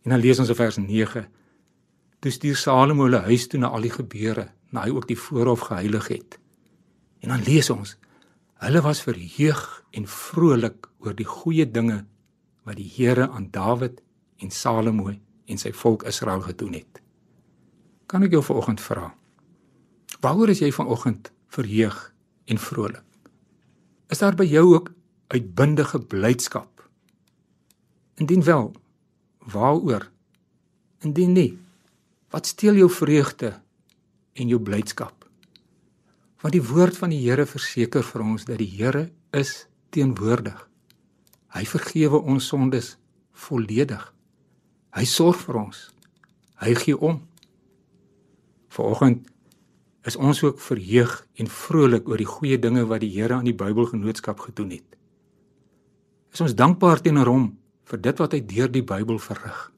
En 0.02 0.14
dan 0.14 0.20
lees 0.22 0.38
ons 0.42 0.48
in 0.48 0.58
vers 0.58 0.76
9: 0.76 1.26
Toe 2.20 2.32
stuur 2.32 2.56
Salomo 2.56 3.06
hulle 3.06 3.22
huis 3.28 3.46
toe 3.48 3.60
na 3.60 3.70
al 3.70 3.86
die 3.86 3.94
gebeure, 3.94 4.50
na 4.70 4.84
hy 4.84 4.94
ook 4.94 5.08
die 5.08 5.18
voorhof 5.18 5.68
geheilig 5.70 6.08
het. 6.08 6.38
En 7.20 7.34
dan 7.34 7.44
lees 7.46 7.70
ons: 7.70 7.96
Hulle 8.60 8.82
was 8.84 9.02
verheug 9.02 9.84
en 9.90 10.06
vrolik 10.06 10.88
oor 10.98 11.14
die 11.16 11.28
goeie 11.28 11.66
dinge 11.70 12.04
wat 12.68 12.76
die 12.76 12.90
Here 12.96 13.28
aan 13.30 13.48
Dawid 13.50 14.02
en 14.40 14.50
Salomo 14.50 15.10
en 15.10 15.58
sy 15.58 15.72
volk 15.72 16.04
Israel 16.08 16.42
gedoen 16.44 16.76
het. 16.76 17.00
Kan 18.06 18.26
ek 18.26 18.34
jou 18.34 18.42
vanoggend 18.44 18.82
vra? 18.82 19.10
Waaroor 20.20 20.52
is 20.52 20.60
jy 20.60 20.72
vanoggend 20.74 21.30
verheug 21.48 21.98
en 22.50 22.58
vrolik? 22.58 23.04
Is 24.10 24.18
daar 24.18 24.34
by 24.34 24.44
jou 24.44 24.66
ook 24.74 24.90
uitbundige 25.30 26.00
blydskap. 26.00 26.88
Indien 28.18 28.42
wel, 28.42 28.72
waaroor? 29.38 30.10
Indien 30.98 31.32
nie, 31.32 31.58
wat 32.34 32.46
steel 32.46 32.74
jou 32.74 32.90
vreugde 32.90 33.54
en 34.32 34.50
jou 34.50 34.60
blydskap? 34.60 35.28
Want 36.40 36.56
die 36.56 36.64
woord 36.64 36.96
van 36.96 37.12
die 37.12 37.22
Here 37.22 37.46
verseker 37.46 38.04
vir 38.04 38.24
ons 38.24 38.46
dat 38.48 38.58
die 38.58 38.68
Here 38.68 39.10
is 39.36 39.68
teenwoordig. 39.94 40.58
Hy 41.54 41.64
vergewe 41.66 42.20
ons 42.20 42.46
sondes 42.50 42.94
volledig. 43.46 44.02
Hy 44.96 45.04
sorg 45.06 45.38
vir 45.46 45.62
ons. 45.62 45.88
Hy 46.60 46.74
gee 46.74 46.96
om. 46.98 47.20
Vanoggend 48.70 49.28
is 50.08 50.16
ons 50.16 50.42
ook 50.42 50.60
verheug 50.60 51.20
en 51.38 51.50
vrolik 51.50 52.08
oor 52.08 52.18
die 52.18 52.28
goeie 52.28 52.58
dinge 52.58 52.86
wat 52.88 53.04
die 53.04 53.12
Here 53.14 53.38
aan 53.38 53.48
die 53.48 53.56
Bybelgenootskap 53.56 54.40
gedoen 54.48 54.78
het. 54.78 54.99
Is 56.30 56.42
ons 56.44 56.54
dankbaar 56.54 57.02
teenoor 57.02 57.30
hom 57.30 57.46
vir 57.90 58.02
dit 58.02 58.22
wat 58.22 58.34
hy 58.36 58.40
deur 58.46 58.70
die 58.70 58.84
Bybel 58.86 59.18
verrig. 59.22 59.70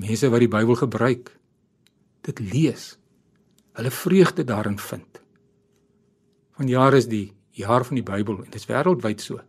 Mense 0.00 0.30
wat 0.32 0.42
die 0.44 0.52
Bybel 0.52 0.78
gebruik, 0.80 1.30
dit 2.26 2.40
lees, 2.40 2.94
hulle 3.76 3.92
vreugde 3.92 4.44
daarin 4.48 4.78
vind. 4.80 5.20
Vanjaar 6.56 6.96
is 6.96 7.08
die 7.08 7.34
jaar 7.56 7.84
van 7.84 8.00
die 8.00 8.06
Bybel 8.06 8.40
en 8.40 8.50
dit 8.50 8.60
is 8.60 8.68
wêreldwyd 8.68 9.20
so. 9.20 9.40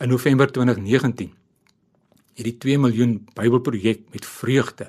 In 0.00 0.08
November 0.08 0.48
2019 0.48 1.32
het 2.32 2.48
die 2.48 2.56
2 2.56 2.80
miljoen 2.80 3.18
Bybelprojek 3.36 4.08
met 4.12 4.26
vreugde 4.26 4.88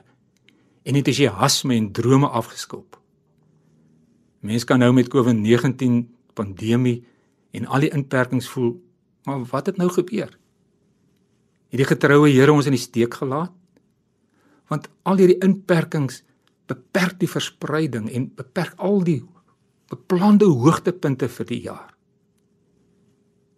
en 0.84 0.96
entoesiasme 1.00 1.76
en 1.76 1.91
drome 1.91 2.28
afgeskop. 2.28 3.00
Mense 4.43 4.67
kan 4.67 4.80
nou 4.80 4.91
met 4.96 5.12
COVID-19 5.12 6.00
pandemie 6.36 7.04
en 7.52 7.67
al 7.67 7.86
die 7.86 7.91
inperkings 7.96 8.48
voel, 8.52 8.74
maar 9.26 9.44
wat 9.52 9.66
het 9.72 9.78
nou 9.78 9.90
gebeur? 9.90 10.32
Het 11.72 11.82
die 11.82 11.90
getroue 11.90 12.30
Here 12.30 12.54
ons 12.54 12.68
in 12.70 12.76
die 12.76 12.82
steek 12.82 13.14
gelaat? 13.14 13.54
Want 14.72 14.90
al 15.04 15.20
hierdie 15.22 15.42
inperkings 15.44 16.22
beperk 16.70 17.20
die 17.20 17.30
verspreiding 17.30 18.10
en 18.12 18.30
beperk 18.36 18.78
al 18.78 19.02
die 19.04 19.22
beplande 19.92 20.48
hoogtepunte 20.50 21.30
vir 21.30 21.50
die 21.50 21.62
jaar. 21.66 21.92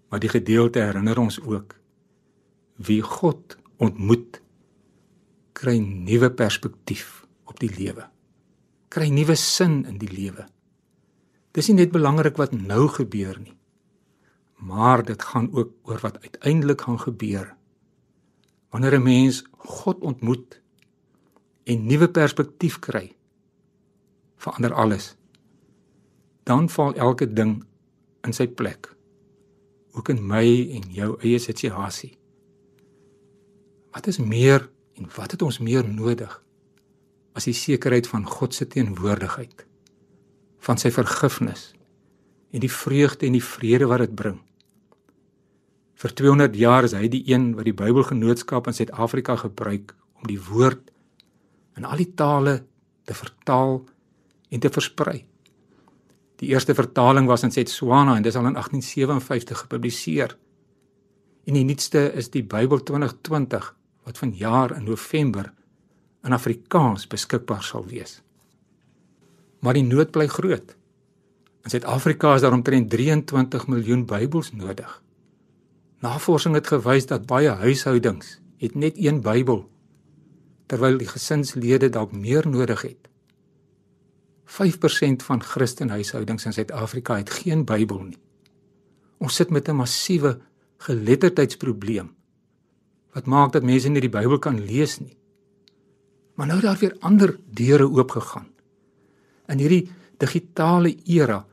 Maar 0.10 0.24
die 0.24 0.32
gedeelte 0.32 0.84
herinner 0.84 1.20
ons 1.20 1.40
ook 1.42 1.76
wie 2.76 3.02
God 3.02 3.58
ontmoet 3.80 4.42
kry 5.56 5.78
nuwe 5.80 6.30
perspektief 6.36 7.24
op 7.48 7.60
die 7.62 7.72
lewe. 7.72 8.10
Kry 8.92 9.08
nuwe 9.12 9.36
sin 9.40 9.84
in 9.88 10.00
die 10.00 10.12
lewe. 10.12 10.48
Dis 11.56 11.70
nie 11.72 11.80
net 11.80 11.94
belangrik 11.94 12.36
wat 12.40 12.56
nou 12.56 12.88
gebeur 12.92 13.38
nie, 13.40 13.55
maar 14.56 15.04
dit 15.06 15.22
gaan 15.24 15.54
ook 15.54 15.72
oor 15.84 16.00
wat 16.00 16.22
uiteindelik 16.22 16.82
gaan 16.82 17.00
gebeur. 17.00 17.56
Wanneer 18.70 19.00
'n 19.00 19.04
mens 19.04 19.44
God 19.58 20.00
ontmoet 20.00 20.62
en 21.64 21.86
nuwe 21.86 22.10
perspektief 22.10 22.80
kry, 22.80 23.16
verander 24.36 24.74
alles. 24.74 25.16
Dan 26.44 26.70
val 26.70 26.94
elke 26.94 27.34
ding 27.34 27.66
in 28.22 28.34
sy 28.34 28.48
plek. 28.48 28.96
Ook 29.92 30.10
in 30.10 30.28
my 30.28 30.72
en 30.72 30.92
jou 30.92 31.20
eie 31.20 31.40
situasie. 31.40 32.18
Wat 33.92 34.08
is 34.08 34.18
meer 34.18 34.70
en 34.94 35.10
wat 35.16 35.32
het 35.32 35.42
ons 35.42 35.60
meer 35.60 35.88
nodig 35.90 36.44
as 37.34 37.44
die 37.44 37.54
sekerheid 37.54 38.08
van 38.08 38.26
God 38.28 38.54
se 38.54 38.68
teenwoordigheid? 38.68 39.66
van 40.66 40.82
sy 40.82 40.90
vergifnis 40.94 41.70
en 42.56 42.64
die 42.64 42.72
vreugde 42.72 43.28
en 43.28 43.36
die 43.36 43.44
vrede 43.44 43.90
wat 43.92 44.06
dit 44.06 44.16
bring. 44.16 44.40
Vir 46.00 46.14
200 46.22 46.56
jaar 46.60 46.88
is 46.88 46.96
hy 46.96 47.10
die 47.12 47.24
een 47.28 47.54
wat 47.58 47.68
die 47.68 47.76
Bybelgenootskap 47.76 48.70
in 48.70 48.78
Suid-Afrika 48.78 49.36
gebruik 49.44 49.94
om 50.20 50.28
die 50.30 50.40
woord 50.40 50.92
in 51.76 51.88
al 51.88 52.00
die 52.00 52.12
tale 52.16 52.62
te 53.08 53.16
vertaal 53.16 53.82
en 54.52 54.64
te 54.64 54.72
versprei. 54.72 55.18
Die 56.40 56.52
eerste 56.52 56.76
vertaling 56.76 57.28
was 57.28 57.46
in 57.48 57.54
Setswana 57.56 58.18
en 58.18 58.24
dis 58.24 58.36
al 58.36 58.48
in 58.48 58.58
1857 58.60 59.66
gepubliseer. 59.66 60.36
En 61.48 61.56
die 61.56 61.64
nuutste 61.68 62.10
is 62.16 62.32
die 62.32 62.44
Bybel 62.44 62.84
2020 62.84 63.72
wat 64.06 64.20
vanjaar 64.20 64.76
in 64.80 64.88
November 64.88 65.52
in 66.26 66.36
Afrikaans 66.36 67.08
beskikbaar 67.08 67.64
sal 67.64 67.88
wees 67.88 68.20
maar 69.66 69.78
die 69.78 69.86
nood 69.86 70.14
bly 70.14 70.28
groot. 70.30 70.76
In 71.66 71.72
Suid-Afrika 71.72 72.36
is 72.36 72.42
daar 72.42 72.54
omtrent 72.54 72.90
23 72.90 73.68
miljoen 73.68 74.04
Bybels 74.06 74.52
nodig. 74.54 75.02
Navorsing 76.06 76.54
het 76.54 76.68
gewys 76.70 77.08
dat 77.10 77.26
baie 77.26 77.50
huishoudings 77.50 78.36
het 78.62 78.76
net 78.76 79.00
een 79.02 79.24
Bybel 79.26 79.64
terwyl 80.70 81.00
die 81.02 81.10
gesinslede 81.10 81.90
dalk 81.90 82.14
meer 82.14 82.46
nodig 82.50 82.84
het. 82.86 83.10
5% 84.46 85.26
van 85.26 85.42
Christenhuishoudings 85.42 86.46
in 86.46 86.54
Suid-Afrika 86.54 87.18
het 87.18 87.34
geen 87.34 87.66
Bybel 87.66 88.04
nie. 88.12 88.22
Ons 89.18 89.36
sit 89.36 89.50
met 89.50 89.68
'n 89.68 89.76
massiewe 89.76 90.38
geletterdheidsprobleem 90.78 92.14
wat 93.14 93.26
maak 93.26 93.52
dat 93.52 93.64
mense 93.64 93.90
nie 93.90 94.02
die 94.02 94.10
Bybel 94.10 94.40
kan 94.40 94.66
lees 94.66 95.00
nie. 95.00 95.18
Maar 96.36 96.48
nou 96.48 96.62
daar 96.62 96.78
weer 96.78 96.96
ander 97.00 97.40
deure 97.50 97.90
oopgegaan 97.90 98.48
in 99.48 99.58
hierdie 99.58 99.90
digitale 100.18 100.96
era 101.06 101.46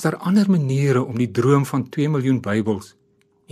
is 0.00 0.06
daar 0.08 0.16
ander 0.24 0.48
maniere 0.48 1.02
om 1.04 1.18
die 1.20 1.28
droom 1.28 1.66
van 1.68 1.82
2 1.92 2.08
miljoen 2.08 2.38
Bybels 2.40 2.94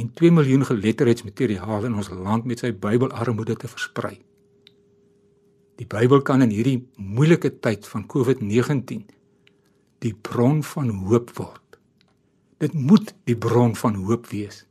en 0.01 0.07
2 0.17 0.31
miljoen 0.33 0.63
geletterdheidsmateriaal 0.65 1.85
in 1.85 1.97
ons 2.01 2.09
land 2.09 2.47
met 2.49 2.63
sy 2.63 2.71
Bybelarmoede 2.73 3.57
te 3.61 3.69
versprei. 3.69 4.15
Die 5.77 5.85
Bybel 5.85 6.23
kan 6.25 6.41
in 6.47 6.55
hierdie 6.55 6.79
moeilike 6.97 7.51
tyd 7.61 7.85
van 7.91 8.07
COVID-19 8.09 9.03
die 10.01 10.15
bron 10.15 10.63
van 10.71 10.89
hoop 11.11 11.35
word. 11.37 11.77
Dit 12.65 12.73
moet 12.73 13.13
die 13.29 13.37
bron 13.37 13.77
van 13.77 14.01
hoop 14.09 14.31
wees. 14.33 14.63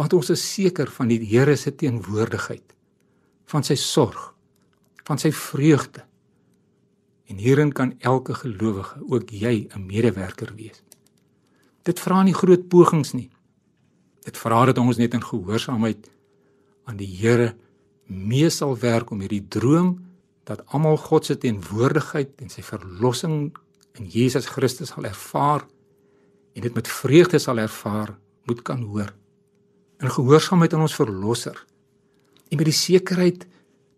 Want 0.00 0.16
ons 0.16 0.32
is 0.32 0.46
seker 0.54 0.88
van 0.88 1.12
die 1.12 1.20
Here 1.20 1.58
se 1.60 1.74
teenwoordigheid, 1.76 2.64
van 3.52 3.66
sy 3.66 3.76
sorg, 3.76 4.32
van 5.04 5.20
sy 5.20 5.34
vreugde 5.36 6.08
En 7.24 7.36
hierin 7.36 7.72
kan 7.72 7.94
elke 7.98 8.34
gelowige, 8.34 9.00
ook 9.08 9.30
jy, 9.30 9.66
'n 9.68 9.86
medewerker 9.86 10.54
wees. 10.54 10.82
Dit 11.84 12.00
vra 12.00 12.22
nie 12.24 12.34
groot 12.36 12.68
pogings 12.72 13.12
nie. 13.12 13.28
Dit 14.24 14.38
vra 14.40 14.64
dat 14.70 14.80
ons 14.80 14.96
net 15.00 15.14
in 15.14 15.24
gehoorsaamheid 15.24 16.08
aan 16.88 16.96
die 17.00 17.08
Here 17.08 17.52
mee 18.06 18.50
sal 18.50 18.76
werk 18.80 19.12
om 19.12 19.20
hierdie 19.24 19.44
droom 19.48 19.98
dat 20.48 20.64
almal 20.76 20.96
God 21.00 21.28
se 21.28 21.36
teenwoordigheid 21.40 22.40
en 22.44 22.52
sy 22.52 22.64
verlossing 22.64 23.54
in 23.96 24.08
Jesus 24.10 24.48
Christus 24.52 24.92
sal 24.92 25.08
ervaar 25.08 25.64
en 26.54 26.62
dit 26.62 26.74
met 26.74 26.88
vreugde 26.88 27.40
sal 27.42 27.58
ervaar, 27.58 28.14
moet 28.44 28.60
kan 28.62 28.82
hoor. 28.82 29.10
In 30.00 30.12
gehoorsaamheid 30.12 30.74
aan 30.74 30.84
ons 30.84 30.96
verlosser 30.96 31.56
en 32.50 32.60
met 32.60 32.68
die 32.68 32.76
sekerheid 32.76 33.46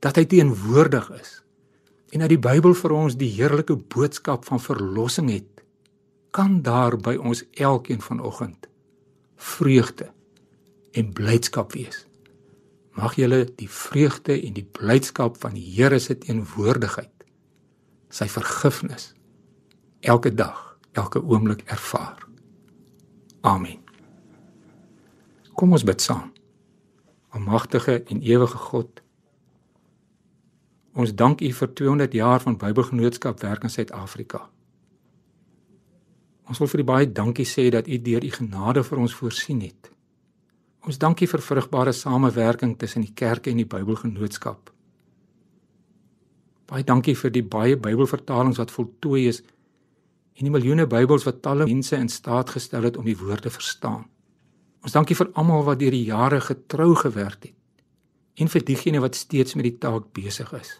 dat 0.05 0.18
hy 0.18 0.27
teenwoordig 0.31 1.11
is 1.18 1.40
en 2.14 2.22
dat 2.22 2.31
die 2.31 2.40
Bybel 2.40 2.77
vir 2.79 2.94
ons 2.94 3.18
die 3.18 3.33
heerlike 3.35 3.75
boodskap 3.90 4.46
van 4.46 4.62
verlossing 4.62 5.29
het, 5.35 5.56
kan 6.37 6.61
daar 6.62 6.99
by 7.01 7.14
ons 7.16 7.44
elkeen 7.57 8.03
vanoggend 8.05 8.68
vreugde 9.37 10.11
en 10.92 11.12
blydskap 11.12 11.72
wees. 11.72 12.05
Mag 12.96 13.16
julle 13.16 13.44
die 13.57 13.70
vreugde 13.70 14.37
en 14.37 14.53
die 14.57 14.64
blydskap 14.64 15.37
van 15.40 15.57
die 15.57 15.64
Here 15.77 15.99
se 16.01 16.16
teenwoordigheid, 16.18 17.25
sy 18.09 18.29
vergifnis 18.33 19.12
elke 20.01 20.33
dag, 20.35 20.77
elke 20.92 21.22
oomblik 21.25 21.64
ervaar. 21.72 22.20
Amen. 23.40 23.81
Kom 25.57 25.72
ons 25.72 25.85
bid 25.85 26.05
saam. 26.05 26.33
Almagtige 27.33 28.03
en 28.05 28.22
ewige 28.22 28.61
God, 28.68 29.03
Ons 30.96 31.12
dank 31.12 31.42
U 31.44 31.49
vir 31.53 31.68
200 31.77 32.14
jaar 32.16 32.40
van 32.40 32.55
Bybelgenootskap 32.57 33.42
werk 33.44 33.66
in 33.68 33.72
Suid-Afrika. 33.72 34.46
Ons 36.47 36.63
wil 36.63 36.71
vir 36.71 36.83
U 36.83 36.87
baie 36.87 37.07
dankie 37.11 37.47
sê 37.49 37.67
dat 37.75 37.89
U 37.91 37.99
deur 37.99 38.25
U 38.25 38.31
genade 38.31 38.85
vir 38.87 39.03
ons 39.03 39.15
voorsien 39.15 39.61
het. 39.65 39.91
Ons 40.87 41.01
dankie 41.03 41.27
vir 41.27 41.43
vrugbare 41.43 41.93
samewerking 41.93 42.77
tussen 42.79 43.03
die 43.03 43.15
kerke 43.15 43.51
en 43.51 43.59
die 43.59 43.67
Bybelgenootskap. 43.67 44.71
Baie 46.71 46.87
dankie 46.87 47.17
vir 47.19 47.33
die 47.35 47.43
baie 47.43 47.79
Bybelvertalings 47.79 48.61
wat 48.63 48.75
voltooi 48.75 49.27
is 49.31 49.43
en 50.37 50.47
die 50.47 50.53
miljoene 50.55 50.87
Bybels 50.87 51.27
wat 51.27 51.43
talle 51.43 51.67
mense 51.67 51.99
in 51.99 52.11
staat 52.13 52.55
gestel 52.55 52.87
het 52.87 52.99
om 53.01 53.07
die 53.07 53.19
woord 53.19 53.47
te 53.47 53.51
verstaan. 53.51 54.05
Ons 54.87 54.95
dankie 54.95 55.17
vir 55.19 55.33
almal 55.35 55.65
wat 55.67 55.81
deur 55.83 55.95
die 55.95 56.07
jare 56.07 56.39
getrou 56.41 56.93
gewerk 56.95 57.49
het 57.49 57.55
en 58.37 58.51
vir 58.53 58.63
diegene 58.69 59.01
wat 59.01 59.17
steeds 59.17 59.57
met 59.57 59.65
die 59.65 59.79
taak 59.81 60.11
besig 60.15 60.51
is. 60.55 60.75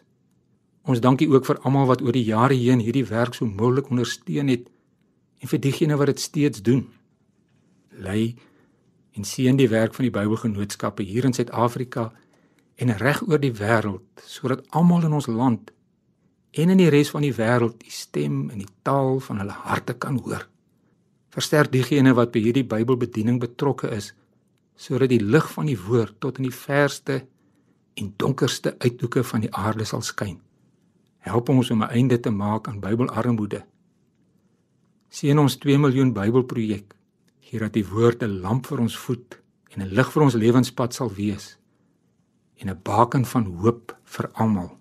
Ons 0.87 1.01
dankie 1.03 1.27
ook 1.27 1.47
vir 1.47 1.59
almal 1.65 1.87
wat 1.89 2.03
oor 2.05 2.15
die 2.15 2.27
jare 2.27 2.55
heen 2.55 2.79
hierdie 2.79 3.07
werk 3.09 3.35
so 3.35 3.49
moontlik 3.49 3.89
ondersteun 3.91 4.53
het 4.53 4.69
en 5.37 5.51
vir 5.51 5.61
diegene 5.61 5.97
wat 5.97 6.11
dit 6.11 6.19
steeds 6.19 6.61
doen. 6.61 6.87
Lei 7.89 8.35
en 9.17 9.25
seën 9.25 9.57
die 9.57 9.69
werk 9.69 9.95
van 9.97 10.05
die 10.05 10.13
Bybelgenootskappe 10.13 11.03
hier 11.03 11.25
in 11.25 11.33
Suid-Afrika 11.33 12.11
en 12.77 12.93
reg 12.97 13.23
oor 13.25 13.41
die 13.41 13.53
wêreld 13.53 14.25
sodat 14.25 14.65
almal 14.69 15.07
in 15.07 15.15
ons 15.17 15.29
land 15.29 15.71
en 16.57 16.73
in 16.73 16.81
die 16.81 16.91
res 16.93 17.09
van 17.13 17.25
die 17.25 17.33
wêreld 17.33 17.79
die 17.81 17.93
stem 17.93 18.47
en 18.49 18.61
die 18.61 18.69
taal 18.85 19.19
van 19.25 19.41
hulle 19.41 19.57
harte 19.65 19.93
kan 19.97 20.19
hoor. 20.21 20.45
Versterk 21.33 21.71
diegene 21.73 22.13
wat 22.17 22.31
by 22.33 22.41
hierdie 22.41 22.65
Bybelbediening 22.65 23.41
betrokke 23.41 23.89
is 23.93 24.13
sodat 24.77 25.09
die 25.09 25.23
lig 25.23 25.47
van 25.53 25.65
die 25.69 25.77
woord 25.77 26.19
tot 26.21 26.37
in 26.37 26.45
die 26.49 26.53
verste 26.53 27.23
en 27.97 28.11
donkerste 28.21 28.75
uithoeke 28.77 29.23
van 29.25 29.41
die 29.41 29.53
aarde 29.53 29.85
sal 29.89 30.03
skyn. 30.05 30.37
Help 31.25 31.49
ons 31.49 31.71
om 31.73 31.81
'n 31.83 31.89
einde 31.89 32.19
te 32.19 32.29
maak 32.29 32.67
aan 32.67 32.79
Bybelarmoede. 32.79 33.65
Seën 35.09 35.39
ons 35.39 35.55
2 35.63 35.77
miljoen 35.79 36.11
Bybelprojek 36.13 36.95
hier 37.47 37.63
dat 37.63 37.73
die 37.77 37.85
woord 37.87 38.23
'n 38.23 38.41
lamp 38.43 38.67
vir 38.67 38.79
ons 38.79 38.97
voet 38.97 39.39
en 39.71 39.81
'n 39.81 39.93
lig 39.95 40.11
vir 40.11 40.23
ons 40.23 40.33
lewenspad 40.33 40.93
sal 40.93 41.11
wees 41.13 41.57
en 42.59 42.69
'n 42.69 42.79
baken 42.83 43.25
van 43.25 43.45
hoop 43.45 43.95
vir 44.03 44.29
almal. 44.33 44.77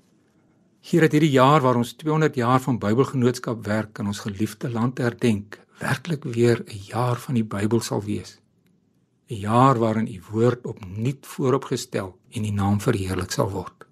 Hier 0.80 1.02
het 1.02 1.12
hierdie 1.12 1.30
jaar 1.30 1.60
waar 1.60 1.76
ons 1.76 1.92
200 1.92 2.34
jaar 2.34 2.60
van 2.60 2.78
Bybelgenootskap 2.78 3.64
werk 3.64 3.98
in 3.98 4.06
ons 4.06 4.20
geliefde 4.20 4.70
land 4.70 4.98
herdenk, 4.98 5.60
werklik 5.78 6.24
weer 6.24 6.64
'n 6.66 6.78
jaar 6.86 7.16
van 7.16 7.34
die 7.34 7.44
Bybel 7.44 7.80
sal 7.80 8.02
wees. 8.02 8.40
'n 9.28 9.34
Jaar 9.34 9.78
waarin 9.78 10.08
u 10.08 10.20
woord 10.30 10.66
opnuut 10.66 11.26
vooropgestel 11.26 12.18
en 12.30 12.42
die 12.42 12.52
naam 12.52 12.80
verheerlik 12.80 13.30
sal 13.30 13.50
word. 13.50 13.86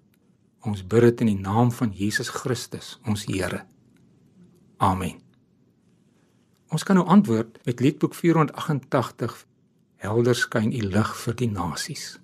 Ons 0.61 0.87
bid 0.87 1.01
dit 1.01 1.21
in 1.21 1.27
die 1.27 1.41
naam 1.41 1.71
van 1.71 1.91
Jesus 1.91 2.29
Christus, 2.29 2.99
ons 3.05 3.25
Here. 3.25 3.65
Amen. 4.77 5.24
Ons 6.75 6.83
kan 6.83 6.97
nou 6.99 7.07
antwoord 7.07 7.55
met 7.63 7.79
Liedboek 7.79 8.15
488 8.15 9.45
Helder 9.95 10.35
skyn 10.35 10.73
u 10.75 10.81
lig 10.91 11.11
vir 11.21 11.35
die 11.39 11.47
nasies. 11.47 12.19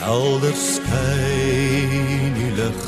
Helder 0.00 0.56
skyn 0.56 2.32
u 2.46 2.48
lig 2.62 2.80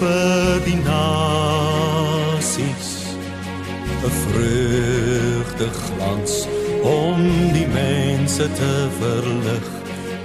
vir 0.00 0.58
die 0.66 0.80
nasies. 0.82 2.90
'n 4.02 4.12
Vreugde 4.26 5.70
glans 5.78 6.63
om 6.84 7.20
die 7.52 7.66
mense 7.72 8.48
te 8.58 8.72
verlig 8.98 9.68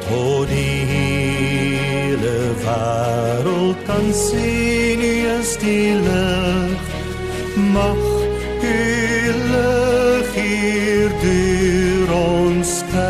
tot 0.08 0.50
die 0.52 0.80
hele 0.92 2.36
wêreld 2.64 3.86
kan 3.88 4.10
sien 4.14 5.04
is 5.08 5.56
die 5.64 5.94
lig 6.08 6.90
mag 7.76 8.04
u 8.72 8.82
lig 9.54 10.34
hier 10.36 11.16
deur 11.24 12.18
ons 12.20 12.76
skyn 12.82 13.09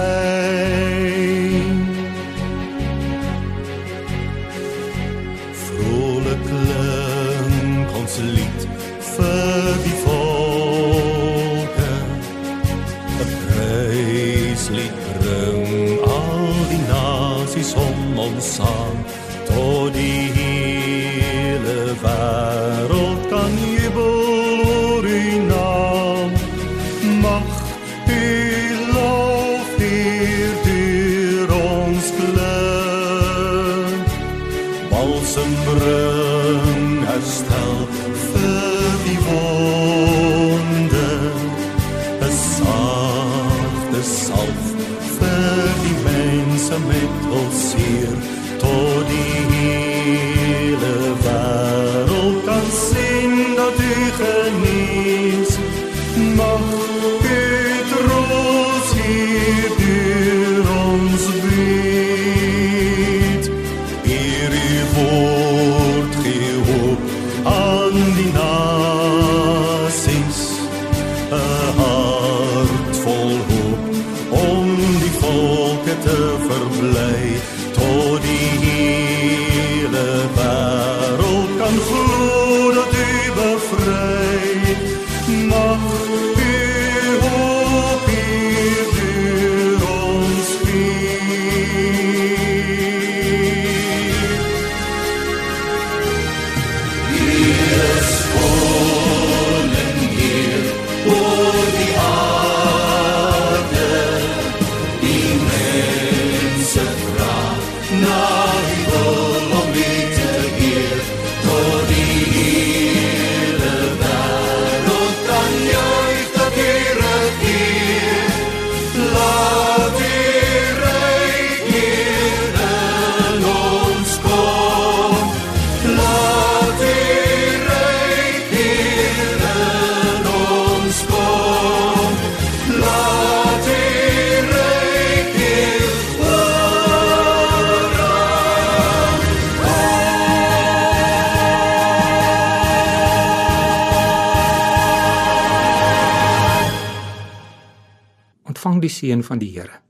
Ontvang 148.80 148.96
die 148.96 149.10
seën 149.12 149.24
van 149.28 149.40
die 149.40 149.50
Here. 149.52 149.82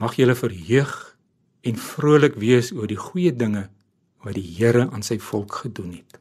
Mag 0.00 0.14
julle 0.16 0.34
verheug 0.34 0.92
en 1.68 1.76
vrolik 1.76 2.38
wees 2.40 2.70
oor 2.72 2.88
die 2.88 2.96
goeie 2.96 3.32
dinge 3.36 3.66
wat 4.24 4.38
die 4.38 4.46
Here 4.56 4.86
aan 4.88 5.04
sy 5.04 5.18
volk 5.20 5.52
gedoen 5.66 5.92
het. 5.98 6.16